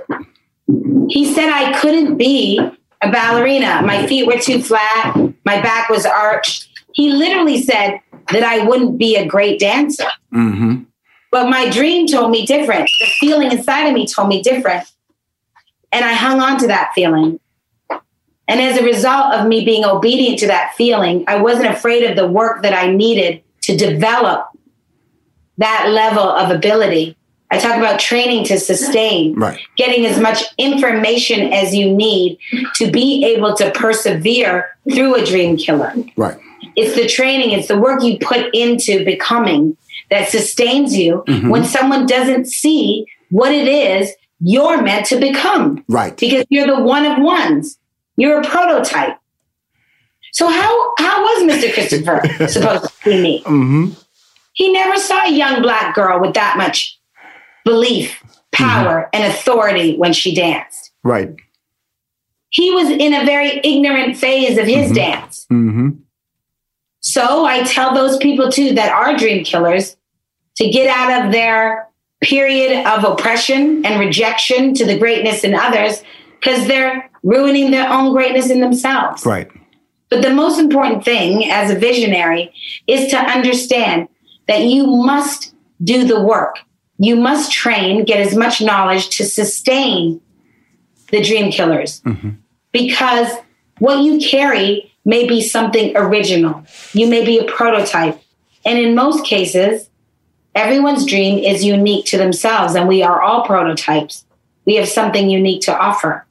He 1.09 1.33
said 1.33 1.49
I 1.49 1.77
couldn't 1.79 2.17
be 2.17 2.59
a 3.01 3.11
ballerina. 3.11 3.81
My 3.83 4.07
feet 4.07 4.25
were 4.25 4.39
too 4.39 4.61
flat. 4.61 5.15
My 5.45 5.61
back 5.61 5.89
was 5.89 6.05
arched. 6.05 6.69
He 6.93 7.11
literally 7.11 7.61
said 7.61 7.99
that 8.31 8.43
I 8.43 8.65
wouldn't 8.65 8.97
be 8.97 9.17
a 9.17 9.25
great 9.25 9.59
dancer. 9.59 10.07
Mm-hmm. 10.33 10.83
But 11.35 11.49
my 11.49 11.69
dream 11.69 12.07
told 12.07 12.31
me 12.31 12.45
different. 12.45 12.89
The 13.01 13.07
feeling 13.07 13.51
inside 13.51 13.87
of 13.87 13.93
me 13.93 14.07
told 14.07 14.29
me 14.29 14.41
different. 14.41 14.89
And 15.91 16.05
I 16.05 16.13
hung 16.13 16.39
on 16.39 16.57
to 16.59 16.67
that 16.67 16.93
feeling. 16.95 17.41
And 18.47 18.61
as 18.61 18.79
a 18.79 18.85
result 18.85 19.33
of 19.33 19.45
me 19.45 19.65
being 19.65 19.83
obedient 19.83 20.39
to 20.39 20.47
that 20.47 20.75
feeling, 20.77 21.25
I 21.27 21.41
wasn't 21.41 21.67
afraid 21.67 22.09
of 22.09 22.15
the 22.15 22.25
work 22.25 22.63
that 22.63 22.73
I 22.73 22.89
needed 22.89 23.43
to 23.63 23.75
develop 23.75 24.47
that 25.57 25.89
level 25.89 26.23
of 26.23 26.51
ability. 26.51 27.17
I 27.51 27.59
talk 27.59 27.75
about 27.75 27.99
training 27.99 28.45
to 28.45 28.57
sustain, 28.57 29.35
right. 29.35 29.59
getting 29.75 30.05
as 30.05 30.17
much 30.17 30.41
information 30.57 31.51
as 31.51 31.75
you 31.75 31.93
need 31.93 32.39
to 32.75 32.89
be 32.89 33.25
able 33.25 33.53
to 33.55 33.71
persevere 33.71 34.69
through 34.89 35.15
a 35.15 35.25
dream 35.25 35.57
killer. 35.57 35.93
Right. 36.15 36.39
It's 36.77 36.95
the 36.95 37.09
training, 37.09 37.51
it's 37.51 37.67
the 37.67 37.77
work 37.77 38.01
you 38.03 38.19
put 38.19 38.55
into 38.55 39.03
becoming 39.03 39.75
that 40.09 40.29
sustains 40.29 40.95
you 40.95 41.23
mm-hmm. 41.27 41.49
when 41.49 41.63
someone 41.63 42.05
doesn't 42.05 42.45
see 42.45 43.05
what 43.29 43.51
it 43.51 43.67
is 43.67 44.13
you're 44.39 44.81
meant 44.81 45.05
to 45.07 45.19
become. 45.19 45.83
Right. 45.87 46.15
Because 46.15 46.45
you're 46.49 46.67
the 46.67 46.81
one 46.81 47.05
of 47.05 47.21
ones. 47.21 47.77
You're 48.17 48.41
a 48.41 48.43
prototype. 48.43 49.17
So 50.33 50.47
how 50.47 50.93
how 50.99 51.21
was 51.21 51.43
Mr. 51.43 51.73
Christopher 51.73 52.21
supposed 52.47 52.83
to 52.83 52.89
see 53.03 53.21
me? 53.21 53.43
Mm-hmm. 53.43 53.91
He 54.53 54.71
never 54.71 54.97
saw 54.97 55.25
a 55.25 55.31
young 55.31 55.61
black 55.61 55.95
girl 55.95 56.21
with 56.21 56.33
that 56.33 56.57
much 56.57 56.99
belief, 57.63 58.23
power, 58.51 59.09
mm-hmm. 59.13 59.21
and 59.21 59.33
authority 59.33 59.97
when 59.97 60.13
she 60.13 60.33
danced. 60.33 60.91
Right. 61.03 61.35
He 62.49 62.71
was 62.71 62.89
in 62.89 63.13
a 63.13 63.25
very 63.25 63.59
ignorant 63.63 64.17
phase 64.17 64.57
of 64.57 64.65
his 64.65 64.85
mm-hmm. 64.85 64.93
dance. 64.93 65.45
So 67.05 67.45
I 67.45 67.61
tell 67.61 67.93
those 67.93 68.17
people 68.17 68.51
too 68.51 68.73
that 68.73 68.91
are 68.91 69.15
dream 69.15 69.43
killers 69.43 69.95
to 70.55 70.67
get 70.71 70.87
out 70.87 71.23
of 71.25 71.31
their 71.31 71.87
period 72.23 72.83
of 72.87 73.03
oppression 73.03 73.85
and 73.85 73.99
rejection 73.99 74.73
to 74.73 74.85
the 74.85 74.97
greatness 74.97 75.43
in 75.43 75.53
others 75.53 76.01
because 76.39 76.67
they're 76.67 77.07
ruining 77.21 77.69
their 77.69 77.87
own 77.87 78.11
greatness 78.11 78.49
in 78.49 78.59
themselves. 78.59 79.23
Right. 79.23 79.47
But 80.09 80.23
the 80.23 80.31
most 80.31 80.59
important 80.59 81.05
thing 81.05 81.51
as 81.51 81.69
a 81.69 81.77
visionary 81.77 82.51
is 82.87 83.11
to 83.11 83.17
understand 83.17 84.07
that 84.47 84.63
you 84.63 84.87
must 84.87 85.53
do 85.83 86.05
the 86.05 86.19
work. 86.19 86.57
You 86.97 87.17
must 87.17 87.51
train, 87.51 88.03
get 88.05 88.19
as 88.19 88.35
much 88.35 88.63
knowledge 88.63 89.15
to 89.17 89.25
sustain 89.25 90.21
the 91.11 91.21
dream 91.21 91.51
killers. 91.51 92.01
Mm-hmm. 92.01 92.31
Because 92.71 93.31
what 93.77 93.99
you 93.99 94.19
carry 94.19 94.91
may 95.05 95.27
be 95.27 95.41
something 95.41 95.95
original. 95.95 96.65
You 96.93 97.07
may 97.07 97.23
be 97.23 97.37
a 97.39 97.45
prototype. 97.45 98.19
And 98.65 98.79
in 98.79 98.95
most 98.95 99.23
cases, 99.23 99.89
everyone's 100.55 101.05
dream 101.05 101.37
is 101.37 101.63
unique 101.63 102.05
to 102.07 102.17
themselves, 102.17 102.73
and 102.73 102.87
we 102.87 103.03
are 103.03 103.21
all 103.21 103.45
prototypes. 103.45 104.25
We 104.65 104.75
have 104.75 104.87
something 104.87 105.29
unique 105.29 105.61
to 105.63 105.77
offer. 105.77 106.25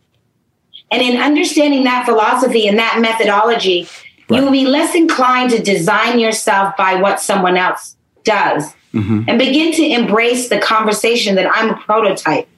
And 0.91 1.01
in 1.01 1.21
understanding 1.21 1.85
that 1.85 2.05
philosophy 2.05 2.67
and 2.67 2.79
that 2.79 2.99
methodology, 3.01 3.89
right. 4.29 4.39
you 4.39 4.45
will 4.45 4.53
be 4.53 4.67
less 4.67 4.95
inclined 4.95 5.51
to 5.51 5.63
design 5.63 6.19
yourself 6.19 6.77
by 6.77 6.97
what 6.97 7.21
someone 7.21 7.57
else 7.57 7.97
does 8.25 8.75
mm-hmm. 8.93 9.23
and 9.29 9.39
begin 9.39 9.73
to 9.73 9.85
embrace 9.85 10.49
the 10.49 10.59
conversation 10.59 11.37
that 11.37 11.51
I'm 11.53 11.71
a 11.71 11.77
prototype. 11.77 12.49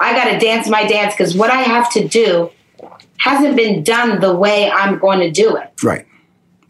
I 0.00 0.12
got 0.12 0.30
to 0.30 0.38
dance 0.38 0.68
my 0.68 0.86
dance 0.86 1.14
because 1.14 1.36
what 1.36 1.50
I 1.50 1.62
have 1.62 1.90
to 1.92 2.06
do 2.06 2.50
hasn't 3.18 3.56
been 3.56 3.82
done 3.82 4.20
the 4.20 4.34
way 4.34 4.70
I'm 4.70 4.98
going 4.98 5.20
to 5.20 5.30
do 5.30 5.56
it. 5.56 5.72
Right. 5.82 6.06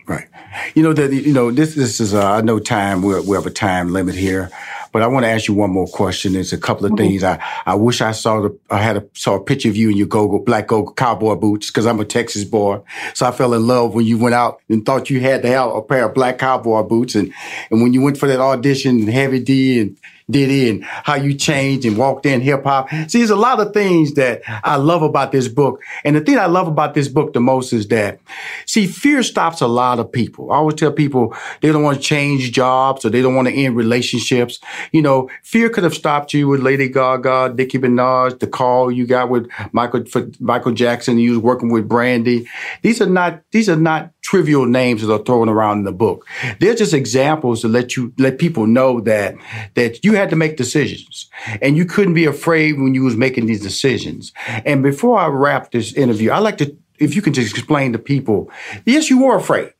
Right. 0.06 0.26
You 0.74 0.82
know 0.82 0.94
that 0.94 1.12
you 1.12 1.34
know 1.34 1.50
this 1.50 1.74
this 1.74 2.00
is 2.00 2.14
uh, 2.14 2.26
I 2.26 2.40
know 2.40 2.58
time 2.58 3.02
we 3.02 3.20
we 3.20 3.36
have 3.36 3.44
a 3.44 3.50
time 3.50 3.92
limit 3.92 4.14
here, 4.14 4.50
but 4.90 5.02
I 5.02 5.06
want 5.06 5.24
to 5.24 5.28
ask 5.28 5.48
you 5.48 5.54
one 5.54 5.70
more 5.70 5.86
question. 5.86 6.32
There's 6.32 6.54
a 6.54 6.58
couple 6.58 6.86
of 6.86 6.92
mm-hmm. 6.92 7.04
things 7.08 7.22
I 7.22 7.44
I 7.66 7.74
wish 7.74 8.00
I 8.00 8.12
saw 8.12 8.40
the 8.40 8.58
I 8.70 8.78
had 8.78 8.96
a 8.96 9.06
saw 9.12 9.34
a 9.34 9.44
picture 9.44 9.68
of 9.68 9.76
you 9.76 9.90
in 9.90 9.98
your 9.98 10.06
go 10.06 10.38
black 10.38 10.68
go 10.68 10.90
cowboy 10.92 11.34
boots 11.34 11.66
because 11.70 11.84
I'm 11.84 12.00
a 12.00 12.06
Texas 12.06 12.44
boy, 12.44 12.80
so 13.12 13.26
I 13.26 13.32
fell 13.32 13.52
in 13.52 13.66
love 13.66 13.94
when 13.94 14.06
you 14.06 14.16
went 14.16 14.34
out 14.34 14.62
and 14.70 14.84
thought 14.86 15.10
you 15.10 15.20
had 15.20 15.42
to 15.42 15.48
have 15.48 15.74
a 15.74 15.82
pair 15.82 16.06
of 16.06 16.14
black 16.14 16.38
cowboy 16.38 16.84
boots, 16.84 17.14
and 17.14 17.30
and 17.70 17.82
when 17.82 17.92
you 17.92 18.00
went 18.00 18.16
for 18.16 18.28
that 18.28 18.40
audition 18.40 19.00
and 19.00 19.10
Heavy 19.10 19.40
D 19.40 19.78
and 19.78 19.98
did 20.30 20.50
in, 20.50 20.82
how 20.82 21.14
you 21.14 21.34
changed 21.34 21.86
and 21.86 21.96
walked 21.96 22.26
in 22.26 22.40
hip 22.40 22.64
hop. 22.64 22.90
See, 23.08 23.18
there's 23.18 23.30
a 23.30 23.36
lot 23.36 23.60
of 23.60 23.72
things 23.72 24.14
that 24.14 24.42
I 24.46 24.76
love 24.76 25.02
about 25.02 25.32
this 25.32 25.48
book. 25.48 25.82
And 26.04 26.16
the 26.16 26.20
thing 26.20 26.38
I 26.38 26.46
love 26.46 26.68
about 26.68 26.94
this 26.94 27.08
book 27.08 27.32
the 27.32 27.40
most 27.40 27.72
is 27.72 27.88
that, 27.88 28.20
see, 28.66 28.86
fear 28.86 29.22
stops 29.22 29.60
a 29.60 29.66
lot 29.66 29.98
of 29.98 30.12
people. 30.12 30.52
I 30.52 30.56
always 30.56 30.76
tell 30.76 30.92
people 30.92 31.34
they 31.60 31.72
don't 31.72 31.82
want 31.82 31.98
to 31.98 32.02
change 32.02 32.52
jobs 32.52 33.04
or 33.04 33.10
they 33.10 33.22
don't 33.22 33.34
want 33.34 33.48
to 33.48 33.54
end 33.54 33.76
relationships. 33.76 34.60
You 34.92 35.02
know, 35.02 35.30
fear 35.42 35.70
could 35.70 35.84
have 35.84 35.94
stopped 35.94 36.34
you 36.34 36.48
with 36.48 36.60
Lady 36.60 36.88
Gaga, 36.88 37.54
Nicki 37.56 37.78
Minaj, 37.78 38.38
the 38.38 38.46
call 38.46 38.90
you 38.90 39.06
got 39.06 39.30
with 39.30 39.48
Michael, 39.72 40.04
Michael 40.40 40.72
Jackson. 40.72 41.18
You 41.18 41.30
was 41.30 41.40
working 41.40 41.70
with 41.70 41.88
Brandy. 41.88 42.48
These 42.82 43.00
are 43.00 43.06
not, 43.06 43.42
these 43.50 43.68
are 43.68 43.76
not 43.76 44.12
trivial 44.28 44.66
names 44.66 45.00
that 45.00 45.10
are 45.10 45.24
thrown 45.24 45.48
around 45.48 45.78
in 45.78 45.84
the 45.84 45.92
book. 45.92 46.26
They're 46.60 46.74
just 46.74 46.92
examples 46.92 47.62
to 47.62 47.68
let 47.68 47.96
you 47.96 48.12
let 48.18 48.38
people 48.38 48.66
know 48.66 49.00
that 49.00 49.36
that 49.74 50.04
you 50.04 50.12
had 50.18 50.30
to 50.30 50.36
make 50.36 50.56
decisions 50.56 51.30
and 51.62 51.76
you 51.76 51.84
couldn't 51.84 52.14
be 52.14 52.26
afraid 52.26 52.78
when 52.78 52.94
you 52.94 53.04
was 53.04 53.16
making 53.16 53.46
these 53.46 53.62
decisions. 53.62 54.32
And 54.64 54.82
before 54.82 55.18
I 55.18 55.28
wrap 55.28 55.70
this 55.70 55.92
interview, 55.92 56.30
I 56.30 56.38
like 56.38 56.58
to 56.58 56.76
if 56.98 57.14
you 57.14 57.22
can 57.22 57.32
just 57.32 57.56
explain 57.56 57.92
to 57.92 57.98
people, 57.98 58.50
yes, 58.84 59.10
you 59.10 59.22
were 59.22 59.36
afraid. 59.36 59.72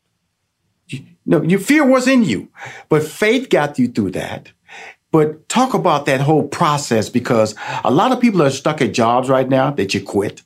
no, 1.27 1.43
your 1.43 1.61
fear 1.61 1.85
was 1.85 2.07
in 2.07 2.25
you, 2.25 2.49
but 2.89 3.03
faith 3.03 3.51
got 3.51 3.79
you 3.79 3.89
through 3.89 4.13
that. 4.13 4.53
But 5.11 5.49
talk 5.49 5.75
about 5.75 6.07
that 6.07 6.21
whole 6.21 6.47
process 6.47 7.09
because 7.09 7.55
a 7.83 7.91
lot 7.91 8.13
of 8.13 8.21
people 8.21 8.43
are 8.43 8.51
stuck 8.51 8.83
at 8.83 8.93
jobs 8.93 9.29
right 9.29 9.49
now 9.49 9.71
that 9.73 9.95
you 9.95 10.03
quit. 10.03 10.43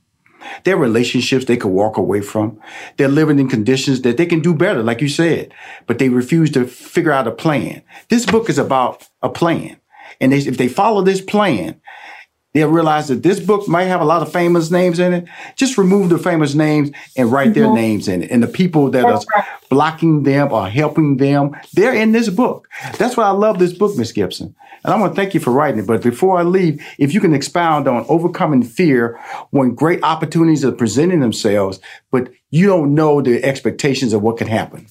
Their 0.64 0.76
relationships 0.76 1.44
they 1.44 1.56
could 1.56 1.70
walk 1.70 1.96
away 1.96 2.20
from. 2.20 2.60
They're 2.96 3.08
living 3.08 3.38
in 3.38 3.48
conditions 3.48 4.02
that 4.02 4.16
they 4.16 4.26
can 4.26 4.40
do 4.40 4.54
better, 4.54 4.82
like 4.82 5.00
you 5.00 5.08
said, 5.08 5.52
but 5.86 5.98
they 5.98 6.08
refuse 6.08 6.50
to 6.52 6.66
figure 6.66 7.12
out 7.12 7.28
a 7.28 7.32
plan. 7.32 7.82
This 8.08 8.26
book 8.26 8.48
is 8.48 8.58
about 8.58 9.08
a 9.22 9.28
plan. 9.28 9.76
And 10.22 10.32
they, 10.32 10.38
if 10.38 10.56
they 10.56 10.68
follow 10.68 11.02
this 11.02 11.20
plan, 11.20 11.78
they'll 12.54 12.68
realize 12.68 13.08
that 13.08 13.22
this 13.22 13.40
book 13.40 13.66
might 13.66 13.84
have 13.84 14.00
a 14.00 14.04
lot 14.04 14.22
of 14.22 14.32
famous 14.32 14.70
names 14.70 14.98
in 14.98 15.12
it. 15.12 15.24
Just 15.56 15.76
remove 15.76 16.10
the 16.10 16.18
famous 16.18 16.54
names 16.54 16.90
and 17.16 17.32
write 17.32 17.54
their 17.54 17.66
mm-hmm. 17.66 17.74
names 17.74 18.08
in 18.08 18.22
it. 18.22 18.30
And 18.30 18.42
the 18.42 18.48
people 18.48 18.90
that 18.92 19.04
are 19.04 19.20
blocking 19.68 20.22
them 20.22 20.52
or 20.52 20.68
helping 20.68 21.16
them, 21.16 21.56
they're 21.72 21.94
in 21.94 22.12
this 22.12 22.28
book. 22.28 22.68
That's 22.98 23.16
why 23.16 23.24
I 23.24 23.30
love 23.30 23.58
this 23.58 23.72
book, 23.72 23.96
Miss 23.96 24.12
Gibson. 24.12 24.54
And 24.84 24.94
I 24.94 24.98
want 24.98 25.14
to 25.14 25.16
thank 25.20 25.34
you 25.34 25.40
for 25.40 25.50
writing 25.50 25.80
it. 25.80 25.86
But 25.86 26.02
before 26.02 26.38
I 26.38 26.42
leave, 26.42 26.84
if 26.98 27.12
you 27.14 27.20
can 27.20 27.34
expound 27.34 27.88
on 27.88 28.06
overcoming 28.08 28.62
fear 28.62 29.18
when 29.50 29.74
great 29.74 30.02
opportunities 30.02 30.64
are 30.64 30.72
presenting 30.72 31.20
themselves, 31.20 31.80
but 32.10 32.30
you 32.50 32.66
don't 32.66 32.94
know 32.94 33.20
the 33.20 33.42
expectations 33.42 34.12
of 34.12 34.22
what 34.22 34.36
can 34.36 34.46
happen. 34.46 34.86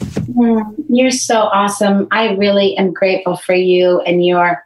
Mm, 0.00 0.84
you're 0.88 1.10
so 1.10 1.40
awesome. 1.40 2.08
I 2.10 2.34
really 2.34 2.76
am 2.76 2.92
grateful 2.92 3.36
for 3.36 3.54
you 3.54 4.00
and 4.00 4.24
your 4.24 4.64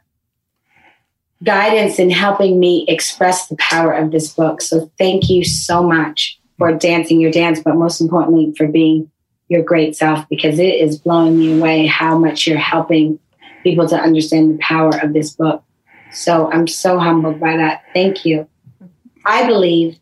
guidance 1.43 1.99
in 1.99 2.09
helping 2.09 2.59
me 2.59 2.85
express 2.87 3.47
the 3.47 3.55
power 3.57 3.91
of 3.91 4.11
this 4.11 4.33
book. 4.33 4.61
So 4.61 4.91
thank 4.97 5.29
you 5.29 5.43
so 5.43 5.83
much 5.83 6.39
for 6.57 6.71
dancing 6.73 7.19
your 7.19 7.31
dance, 7.31 7.59
but 7.59 7.75
most 7.75 7.99
importantly, 7.99 8.53
for 8.57 8.67
being 8.67 9.11
your 9.49 9.63
great 9.63 9.95
self 9.95 10.27
because 10.29 10.57
it 10.57 10.75
is 10.75 10.97
blowing 10.97 11.37
me 11.37 11.59
away 11.59 11.85
how 11.85 12.17
much 12.17 12.47
you're 12.47 12.57
helping 12.57 13.19
people 13.63 13.87
to 13.87 13.95
understand 13.95 14.53
the 14.53 14.57
power 14.59 14.97
of 15.01 15.13
this 15.13 15.35
book. 15.35 15.63
So 16.11 16.51
I'm 16.51 16.67
so 16.67 16.97
humbled 16.97 17.39
by 17.39 17.57
that. 17.57 17.83
Thank 17.93 18.25
you. 18.25 18.47
I 19.25 19.45
believe 19.45 19.99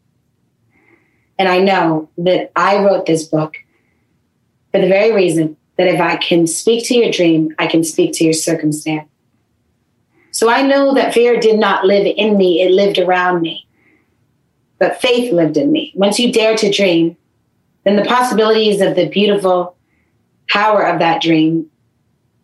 and 1.39 1.49
I 1.49 1.59
know 1.59 2.09
that 2.19 2.51
I 2.55 2.83
wrote 2.83 3.05
this 3.05 3.25
book 3.25 3.57
for 4.73 4.81
the 4.81 4.87
very 4.87 5.13
reason 5.13 5.55
that 5.77 5.87
if 5.87 6.01
I 6.01 6.17
can 6.17 6.47
speak 6.47 6.87
to 6.87 6.95
your 6.95 7.11
dream, 7.11 7.53
I 7.59 7.67
can 7.67 7.83
speak 7.83 8.13
to 8.15 8.23
your 8.23 8.33
circumstance. 8.33 9.07
So 10.31 10.49
I 10.49 10.63
know 10.63 10.95
that 10.95 11.13
fear 11.13 11.39
did 11.39 11.59
not 11.59 11.85
live 11.85 12.11
in 12.17 12.37
me, 12.37 12.61
it 12.61 12.71
lived 12.71 12.97
around 12.97 13.41
me. 13.41 13.67
But 14.79 14.99
faith 14.99 15.31
lived 15.31 15.57
in 15.57 15.71
me. 15.71 15.93
Once 15.95 16.19
you 16.19 16.33
dare 16.33 16.57
to 16.57 16.71
dream, 16.71 17.15
then 17.85 17.95
the 17.95 18.05
possibilities 18.05 18.81
of 18.81 18.95
the 18.95 19.07
beautiful 19.07 19.77
power 20.49 20.83
of 20.83 20.99
that 20.99 21.21
dream 21.21 21.69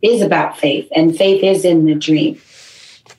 is 0.02 0.22
about 0.22 0.58
faith, 0.58 0.88
and 0.96 1.18
faith 1.18 1.44
is 1.44 1.66
in 1.66 1.86
the 1.86 1.96
dream. 1.96 2.40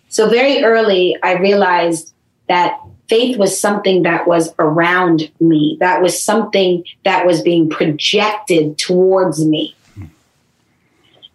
So, 0.08 0.30
very 0.30 0.64
early, 0.64 1.16
I 1.22 1.34
realized 1.34 2.14
that 2.48 2.80
faith 3.10 3.36
was 3.36 3.60
something 3.60 4.04
that 4.04 4.28
was 4.28 4.54
around 4.60 5.30
me, 5.40 5.76
that 5.80 6.00
was 6.00 6.22
something 6.22 6.84
that 7.04 7.26
was 7.26 7.42
being 7.42 7.68
projected 7.68 8.78
towards 8.78 9.44
me. 9.44 9.74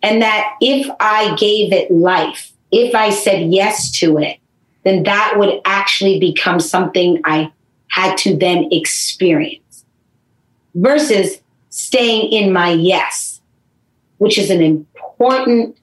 And 0.01 0.21
that 0.21 0.53
if 0.61 0.89
I 1.01 1.35
gave 1.35 1.73
it 1.73 1.91
life, 1.91 2.53
if 2.71 2.95
I 2.95 3.09
said 3.09 3.51
yes 3.51 3.91
to 3.99 4.17
it, 4.17 4.39
then 4.83 5.03
that 5.03 5.33
would 5.35 5.61
actually 5.65 6.17
become 6.17 6.61
something 6.61 7.19
I 7.25 7.51
had 7.89 8.15
to 8.19 8.37
then 8.37 8.69
experience 8.71 9.83
versus 10.75 11.41
staying 11.69 12.31
in 12.31 12.53
my 12.53 12.71
yes, 12.71 13.41
which 14.17 14.37
is 14.37 14.49
an 14.49 14.61
important 14.61 15.77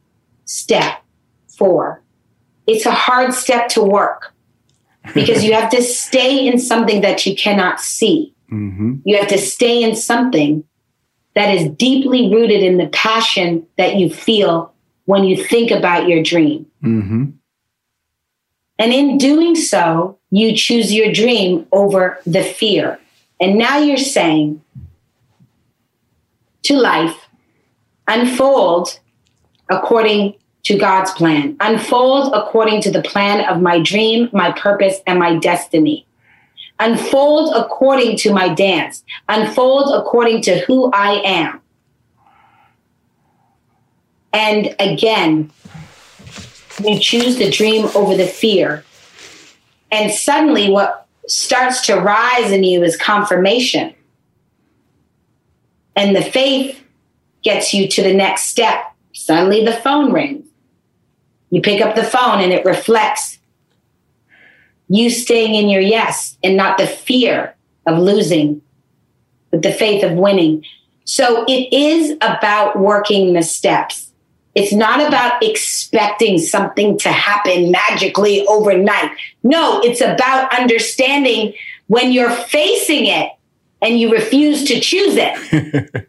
step 0.46 1.02
for. 1.48 2.00
It's 2.66 2.86
a 2.86 2.92
hard 2.92 3.34
step 3.34 3.68
to 3.70 3.82
work 3.82 4.32
because 5.14 5.44
you 5.44 5.52
have 5.52 5.70
to 5.70 5.82
stay 5.82 6.46
in 6.46 6.58
something 6.58 7.00
that 7.00 7.26
you 7.26 7.34
cannot 7.34 7.80
see. 7.80 8.34
Mm-hmm. 8.50 8.96
You 9.04 9.16
have 9.16 9.28
to 9.28 9.38
stay 9.38 9.82
in 9.82 9.96
something 9.96 10.64
that 11.34 11.54
is 11.54 11.68
deeply 11.70 12.32
rooted 12.32 12.62
in 12.62 12.76
the 12.76 12.88
passion 12.88 13.66
that 13.78 13.96
you 13.96 14.10
feel 14.10 14.72
when 15.06 15.24
you 15.24 15.42
think 15.42 15.70
about 15.70 16.08
your 16.08 16.22
dream. 16.22 16.66
Mm-hmm. 16.82 17.30
And 18.78 18.92
in 18.92 19.18
doing 19.18 19.54
so, 19.54 20.18
you 20.30 20.56
choose 20.56 20.92
your 20.92 21.12
dream 21.12 21.66
over 21.72 22.20
the 22.26 22.42
fear. 22.42 22.98
And 23.40 23.58
now 23.58 23.78
you're 23.78 23.96
saying 23.96 24.62
to 26.64 26.76
life, 26.76 27.16
unfold 28.06 28.98
according 29.68 30.34
to 30.64 30.78
God's 30.78 31.10
plan. 31.12 31.56
Unfold 31.60 32.32
according 32.34 32.82
to 32.82 32.90
the 32.90 33.02
plan 33.02 33.44
of 33.48 33.60
my 33.60 33.80
dream, 33.80 34.28
my 34.32 34.52
purpose, 34.52 34.98
and 35.06 35.18
my 35.18 35.36
destiny. 35.36 36.06
Unfold 36.78 37.52
according 37.54 38.16
to 38.18 38.32
my 38.32 38.52
dance. 38.52 39.04
Unfold 39.28 39.94
according 39.94 40.42
to 40.42 40.58
who 40.60 40.90
I 40.92 41.22
am. 41.24 41.60
And 44.32 44.74
again, 44.78 45.50
you 46.82 46.98
choose 46.98 47.36
the 47.36 47.50
dream 47.50 47.86
over 47.94 48.16
the 48.16 48.26
fear. 48.26 48.84
And 49.90 50.10
suddenly, 50.10 50.70
what 50.70 51.06
starts 51.26 51.86
to 51.86 51.96
rise 51.96 52.50
in 52.50 52.64
you 52.64 52.82
is 52.82 52.96
confirmation. 52.96 53.94
And 55.94 56.16
the 56.16 56.22
faith 56.22 56.82
gets 57.42 57.74
you 57.74 57.86
to 57.88 58.02
the 58.02 58.14
next 58.14 58.44
step 58.44 58.92
Suddenly 59.12 59.64
the 59.64 59.72
phone 59.72 60.12
rings. 60.12 60.46
You 61.52 61.60
pick 61.60 61.82
up 61.82 61.94
the 61.94 62.02
phone 62.02 62.40
and 62.40 62.50
it 62.50 62.64
reflects 62.64 63.38
you 64.88 65.10
staying 65.10 65.54
in 65.54 65.68
your 65.68 65.82
yes 65.82 66.38
and 66.42 66.56
not 66.56 66.78
the 66.78 66.86
fear 66.86 67.54
of 67.86 67.98
losing, 67.98 68.62
but 69.50 69.60
the 69.60 69.70
faith 69.70 70.02
of 70.02 70.12
winning. 70.12 70.64
So 71.04 71.44
it 71.46 71.70
is 71.70 72.16
about 72.22 72.78
working 72.78 73.34
the 73.34 73.42
steps. 73.42 74.10
It's 74.54 74.72
not 74.72 75.06
about 75.06 75.42
expecting 75.42 76.38
something 76.38 76.98
to 77.00 77.10
happen 77.10 77.70
magically 77.70 78.46
overnight. 78.46 79.10
No, 79.42 79.82
it's 79.82 80.00
about 80.00 80.58
understanding 80.58 81.52
when 81.88 82.12
you're 82.12 82.30
facing 82.30 83.04
it 83.04 83.30
and 83.82 84.00
you 84.00 84.10
refuse 84.10 84.64
to 84.68 84.80
choose 84.80 85.16
it. 85.18 85.34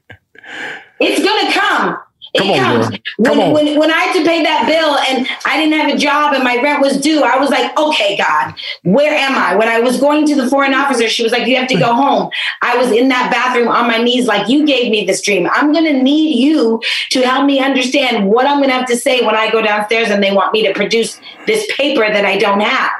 it's 1.01 1.21
going 1.21 1.47
to 1.47 1.59
come. 1.59 1.97
Come 2.35 2.47
it 2.47 2.59
on, 2.59 2.81
comes. 2.81 2.99
Come 3.23 3.37
when, 3.37 3.47
on. 3.47 3.53
When, 3.53 3.79
when 3.79 3.91
I 3.91 3.99
had 3.99 4.13
to 4.17 4.25
pay 4.25 4.41
that 4.41 4.65
bill 4.65 4.97
and 4.97 5.27
I 5.45 5.57
didn't 5.57 5.79
have 5.79 5.93
a 5.93 5.97
job 5.97 6.33
and 6.33 6.43
my 6.43 6.59
rent 6.61 6.81
was 6.81 6.99
due, 6.99 7.21
I 7.21 7.37
was 7.37 7.51
like, 7.51 7.77
okay, 7.77 8.17
God, 8.17 8.55
where 8.83 9.13
am 9.13 9.35
I? 9.35 9.55
When 9.55 9.67
I 9.67 9.79
was 9.79 9.99
going 9.99 10.25
to 10.27 10.35
the 10.35 10.49
foreign 10.49 10.73
officer, 10.73 11.07
she 11.09 11.21
was 11.21 11.31
like, 11.31 11.47
you 11.47 11.55
have 11.57 11.67
to 11.67 11.77
go 11.77 11.93
hmm. 11.93 12.01
home. 12.01 12.29
I 12.61 12.77
was 12.77 12.91
in 12.91 13.09
that 13.09 13.31
bathroom 13.31 13.67
on 13.67 13.87
my 13.87 13.97
knees, 13.97 14.25
like, 14.25 14.49
you 14.49 14.65
gave 14.65 14.91
me 14.91 15.05
this 15.05 15.21
dream. 15.21 15.47
I'm 15.51 15.71
going 15.71 15.85
to 15.85 16.01
need 16.01 16.39
you 16.39 16.81
to 17.11 17.21
help 17.21 17.45
me 17.45 17.59
understand 17.59 18.27
what 18.29 18.47
I'm 18.47 18.57
going 18.57 18.69
to 18.69 18.75
have 18.75 18.87
to 18.87 18.97
say 18.97 19.23
when 19.23 19.35
I 19.35 19.51
go 19.51 19.61
downstairs 19.61 20.09
and 20.09 20.23
they 20.23 20.33
want 20.33 20.53
me 20.53 20.65
to 20.67 20.73
produce 20.73 21.19
this 21.45 21.71
paper 21.77 22.01
that 22.01 22.25
I 22.25 22.37
don't 22.37 22.61
have. 22.61 22.91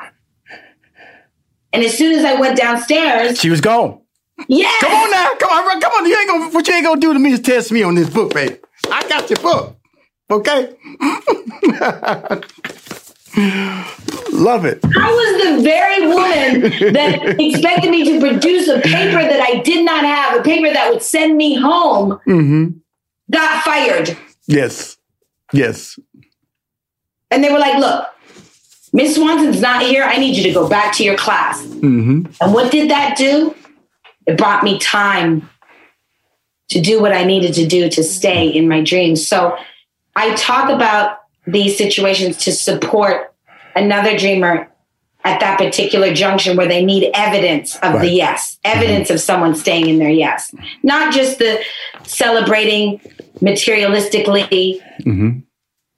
And 1.74 1.84
as 1.84 1.98
soon 1.98 2.14
as 2.14 2.24
I 2.24 2.40
went 2.40 2.56
downstairs, 2.56 3.40
she 3.40 3.50
was 3.50 3.62
gone. 3.62 4.00
Yeah. 4.48 4.72
Come 4.80 4.92
on 4.92 5.12
now. 5.12 5.30
Come 5.40 5.50
on. 5.50 5.82
Come 5.82 5.92
on. 5.94 6.06
You 6.06 6.18
ain't 6.18 6.30
gonna, 6.30 6.50
what 6.52 6.68
you 6.68 6.74
ain't 6.76 6.86
going 6.86 7.02
to 7.02 7.08
do 7.08 7.14
to 7.14 7.20
me 7.20 7.32
is 7.32 7.40
test 7.40 7.72
me 7.72 7.82
on 7.82 7.96
this 7.96 8.10
book, 8.10 8.34
baby. 8.34 8.58
I 8.92 9.08
got 9.08 9.30
your 9.30 9.40
book. 9.40 9.76
Okay? 10.32 10.76
Love 14.32 14.66
it. 14.66 14.80
I 14.84 15.12
was 15.12 15.44
the 15.44 15.64
very 15.64 16.08
woman 16.08 16.94
that 16.94 17.40
expected 17.40 17.92
me 17.92 18.04
to 18.06 18.20
produce 18.20 18.68
a 18.68 18.80
paper 18.82 19.22
that 19.22 19.40
I 19.42 19.62
did 19.62 19.86
not 19.86 20.04
have, 20.04 20.40
a 20.40 20.44
paper 20.44 20.72
that 20.74 20.92
would 20.92 21.02
send 21.02 21.38
me 21.38 21.56
home, 21.56 22.20
mm-hmm. 22.28 22.70
got 23.32 23.64
fired. 23.64 24.18
Yes. 24.48 24.98
Yes. 25.52 26.00
And 27.32 27.44
they 27.44 27.52
were 27.52 27.60
like, 27.60 27.78
look, 27.78 28.08
Miss 28.92 29.16
Swanson's 29.16 29.62
not 29.62 29.82
here. 29.84 30.04
I 30.04 30.18
need 30.18 30.36
you 30.36 30.44
to 30.44 30.54
go 30.54 30.68
back 30.70 30.96
to 30.98 31.04
your 31.04 31.18
class. 31.18 31.64
Mm-hmm. 31.64 32.26
And 32.42 32.54
what 32.54 32.72
did 32.72 32.90
that 32.92 33.18
do? 33.18 33.56
It 34.26 34.38
brought 34.38 34.64
me 34.64 34.80
time 34.80 35.50
to 36.74 36.82
do 36.82 37.02
what 37.02 37.14
I 37.14 37.24
needed 37.24 37.54
to 37.56 37.66
do 37.68 37.90
to 37.90 38.04
stay 38.04 38.48
in 38.48 38.68
my 38.68 38.82
dreams. 38.82 39.26
So 39.26 39.56
I 40.16 40.34
talk 40.36 40.70
about 40.70 41.20
these 41.48 41.78
situations 41.78 42.38
to 42.46 42.52
support 42.52 43.34
another 43.76 44.18
dreamer 44.18 44.70
at 45.26 45.40
that 45.40 45.58
particular 45.58 46.14
junction 46.14 46.58
where 46.58 46.68
they 46.68 46.84
need 46.84 47.10
evidence 47.14 47.76
of 47.78 47.94
Right. 47.94 48.02
the 48.02 48.10
yes, 48.10 48.60
evidence 48.66 49.10
of 49.10 49.20
someone 49.22 49.56
staying 49.56 49.88
in 49.88 49.98
their 50.00 50.10
yes, 50.10 50.54
not 50.84 51.14
just 51.14 51.40
the 51.40 51.62
celebrating 52.04 53.00
materialistically, 53.42 54.82
Mm-hmm. 55.06 55.40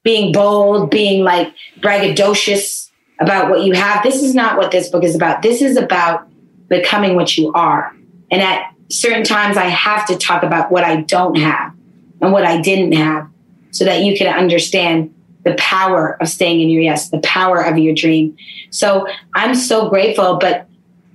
being 0.03 0.31
bold, 0.31 0.89
being 0.91 1.23
like 1.23 1.53
braggadocious 1.79 2.89
about 3.19 3.49
what 3.49 3.61
you 3.63 3.73
have. 3.73 4.03
This 4.03 4.21
is 4.21 4.35
not 4.35 4.57
what 4.57 4.71
this 4.71 4.89
book 4.89 5.03
is 5.03 5.15
about. 5.15 5.41
This 5.41 5.61
is 5.61 5.77
about 5.77 6.27
becoming 6.69 7.15
what 7.15 7.37
you 7.37 7.51
are. 7.53 7.95
And 8.31 8.41
at 8.41 8.71
certain 8.89 9.23
times, 9.23 9.57
I 9.57 9.65
have 9.65 10.07
to 10.07 10.17
talk 10.17 10.43
about 10.43 10.71
what 10.71 10.83
I 10.83 11.01
don't 11.01 11.37
have 11.37 11.73
and 12.21 12.31
what 12.31 12.45
I 12.45 12.61
didn't 12.61 12.93
have 12.93 13.29
so 13.71 13.85
that 13.85 14.03
you 14.03 14.17
can 14.17 14.33
understand 14.33 15.13
the 15.43 15.53
power 15.55 16.17
of 16.21 16.27
staying 16.27 16.61
in 16.61 16.69
your 16.69 16.81
yes, 16.81 17.09
the 17.09 17.19
power 17.19 17.61
of 17.61 17.77
your 17.77 17.93
dream. 17.93 18.35
So 18.71 19.07
I'm 19.33 19.53
so 19.53 19.89
grateful, 19.89 20.37
but 20.37 20.67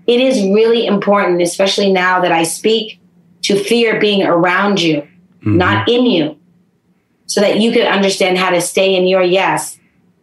it 0.06 0.20
is 0.20 0.42
really 0.42 0.86
important, 0.86 1.42
especially 1.42 1.92
now 1.92 2.20
that 2.20 2.32
I 2.32 2.44
speak, 2.44 3.00
to 3.42 3.62
fear 3.62 3.98
being 3.98 4.22
around 4.22 4.80
you, 4.80 5.02
mm-hmm. 5.02 5.56
not 5.56 5.88
in 5.88 6.06
you, 6.06 6.38
so 7.26 7.40
that 7.40 7.58
you 7.60 7.72
can 7.72 7.86
understand 7.86 8.38
how 8.38 8.50
to 8.50 8.60
stay 8.60 8.94
in 8.94 9.06
your 9.06 9.22
yes, 9.22 9.78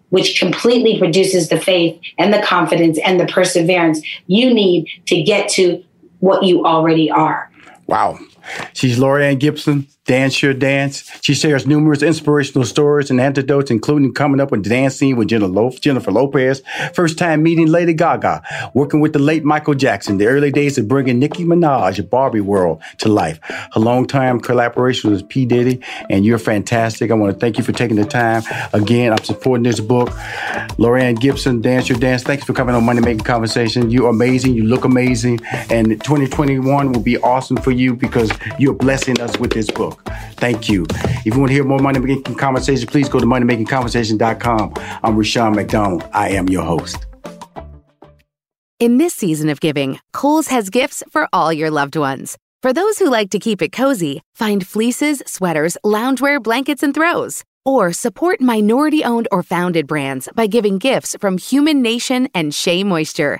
which 0.10 0.40
completely 0.40 1.00
produces 1.00 1.50
the 1.50 1.60
faith 1.60 2.00
and 2.18 2.34
the 2.34 2.42
confidence 2.42 3.00
and 3.04 3.20
the 3.20 3.26
perseverance 3.26 4.02
you 4.28 4.54
need 4.54 4.88
to 5.08 5.22
get 5.22 5.50
to 5.50 5.84
what 6.20 6.44
you 6.44 6.66
already 6.66 7.10
are. 7.10 7.52
Wow. 7.88 8.20
She's 8.74 8.98
Laurieann 8.98 9.40
Gibson, 9.40 9.88
Dance 10.08 10.42
Your 10.42 10.54
Dance. 10.54 11.04
She 11.22 11.34
shares 11.34 11.68
numerous 11.68 12.02
inspirational 12.02 12.66
stories 12.66 13.12
and 13.12 13.20
anecdotes, 13.20 13.70
including 13.70 14.14
coming 14.14 14.40
up 14.40 14.52
with 14.52 14.64
dancing 14.64 15.18
with 15.18 15.28
Jennifer 15.28 15.52
Lo- 15.52 15.70
Jennifer 15.70 16.12
Lopez, 16.12 16.64
first 16.94 17.18
time 17.18 17.44
meeting 17.44 17.68
Lady 17.68 17.94
Gaga, 17.94 18.42
working 18.74 19.02
with 19.02 19.12
the 19.12 19.20
late 19.20 19.44
Michael 19.44 19.74
Jackson, 19.74 20.18
the 20.18 20.28
early 20.28 20.50
days 20.50 20.78
of 20.78 20.88
bringing 20.88 21.20
Nicki 21.20 21.44
Minaj, 21.44 22.00
a 22.00 22.04
Barbie 22.04 22.40
world, 22.40 22.82
to 23.00 23.10
life. 23.10 23.40
Her 23.44 23.82
long-time 23.82 24.40
collaboration 24.40 25.12
with 25.12 25.28
P. 25.28 25.46
Diddy, 25.46 25.82
and 26.10 26.26
you're 26.26 26.40
fantastic. 26.40 27.12
I 27.12 27.14
want 27.14 27.34
to 27.34 27.40
thank 27.40 27.58
you 27.58 27.64
for 27.66 27.74
taking 27.74 27.98
the 27.98 28.06
time. 28.06 28.44
Again, 28.72 29.12
I'm 29.12 29.24
supporting 29.26 29.64
this 29.64 29.82
book. 29.82 30.10
Laurieann 30.80 31.20
Gibson, 31.20 31.62
Dance 31.62 31.90
Your 31.90 32.00
Dance. 32.00 32.24
Thanks 32.24 32.46
for 32.46 32.54
coming 32.54 32.76
on 32.76 32.86
Money 32.86 33.02
Making 33.02 33.26
Conversation. 33.26 33.92
You're 33.92 34.10
amazing. 34.10 34.54
You 34.54 34.64
look 34.64 34.86
amazing. 34.86 35.42
And 35.70 35.90
2021 35.90 36.94
will 36.94 37.02
be 37.02 37.18
awesome 37.18 37.58
for 37.58 37.72
you 37.72 37.94
because 37.94 38.32
you're 38.58 38.74
blessing 38.74 39.20
us 39.20 39.38
with 39.38 39.52
this 39.52 39.70
book. 39.70 39.97
Thank 40.38 40.70
you. 40.70 40.86
If 40.90 41.34
you 41.34 41.40
want 41.40 41.50
to 41.50 41.54
hear 41.54 41.64
more 41.64 41.80
Money 41.80 42.00
Making 42.00 42.36
Conversation, 42.36 42.88
please 42.88 43.10
go 43.10 43.20
to 43.20 43.26
moneymakingconversation.com. 43.26 44.74
I'm 45.04 45.18
Rushion 45.18 45.56
McDonald. 45.56 46.08
I 46.14 46.30
am 46.30 46.48
your 46.50 46.64
host. 46.64 47.06
In 48.80 49.00
this 49.00 49.16
season 49.16 49.50
of 49.50 49.60
giving, 49.60 50.00
Kohl's 50.14 50.48
has 50.50 50.70
gifts 50.70 51.04
for 51.10 51.28
all 51.34 51.52
your 51.52 51.72
loved 51.72 51.96
ones. 51.96 52.38
For 52.62 52.74
those 52.74 53.00
who 53.00 53.10
like 53.10 53.32
to 53.32 53.40
keep 53.40 53.62
it 53.62 53.72
cozy, 53.72 54.22
find 54.36 54.66
fleeces, 54.66 55.24
sweaters, 55.26 55.78
loungewear, 55.84 56.42
blankets, 56.42 56.84
and 56.84 56.94
throws. 56.94 57.44
Or 57.66 57.92
support 57.92 58.40
minority 58.40 59.04
owned 59.04 59.28
or 59.32 59.42
founded 59.44 59.88
brands 59.88 60.30
by 60.36 60.48
giving 60.48 60.78
gifts 60.78 61.16
from 61.20 61.38
Human 61.38 61.82
Nation 61.82 62.30
and 62.34 62.54
Shea 62.54 62.84
Moisture. 62.84 63.40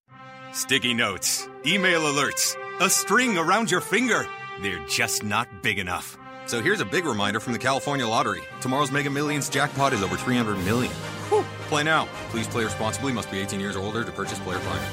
Sticky 0.53 0.93
notes, 0.93 1.47
email 1.65 2.01
alerts, 2.01 2.57
a 2.81 2.89
string 2.89 3.37
around 3.37 3.71
your 3.71 3.79
finger. 3.79 4.27
They're 4.61 4.85
just 4.85 5.23
not 5.23 5.47
big 5.63 5.79
enough. 5.79 6.17
So 6.45 6.61
here's 6.61 6.81
a 6.81 6.85
big 6.85 7.05
reminder 7.05 7.39
from 7.39 7.53
the 7.53 7.59
California 7.59 8.05
Lottery. 8.05 8.41
Tomorrow's 8.59 8.91
Mega 8.91 9.09
Millions 9.09 9.47
jackpot 9.47 9.93
is 9.93 10.03
over 10.03 10.17
300 10.17 10.57
million. 10.65 10.91
Whew. 11.29 11.45
Play 11.69 11.83
now. 11.83 12.05
Please 12.31 12.49
play 12.49 12.65
responsibly. 12.65 13.13
Must 13.13 13.31
be 13.31 13.39
18 13.39 13.61
years 13.61 13.77
or 13.77 13.79
older 13.79 14.03
to 14.03 14.11
purchase 14.11 14.39
player 14.39 14.59
plan. 14.59 14.91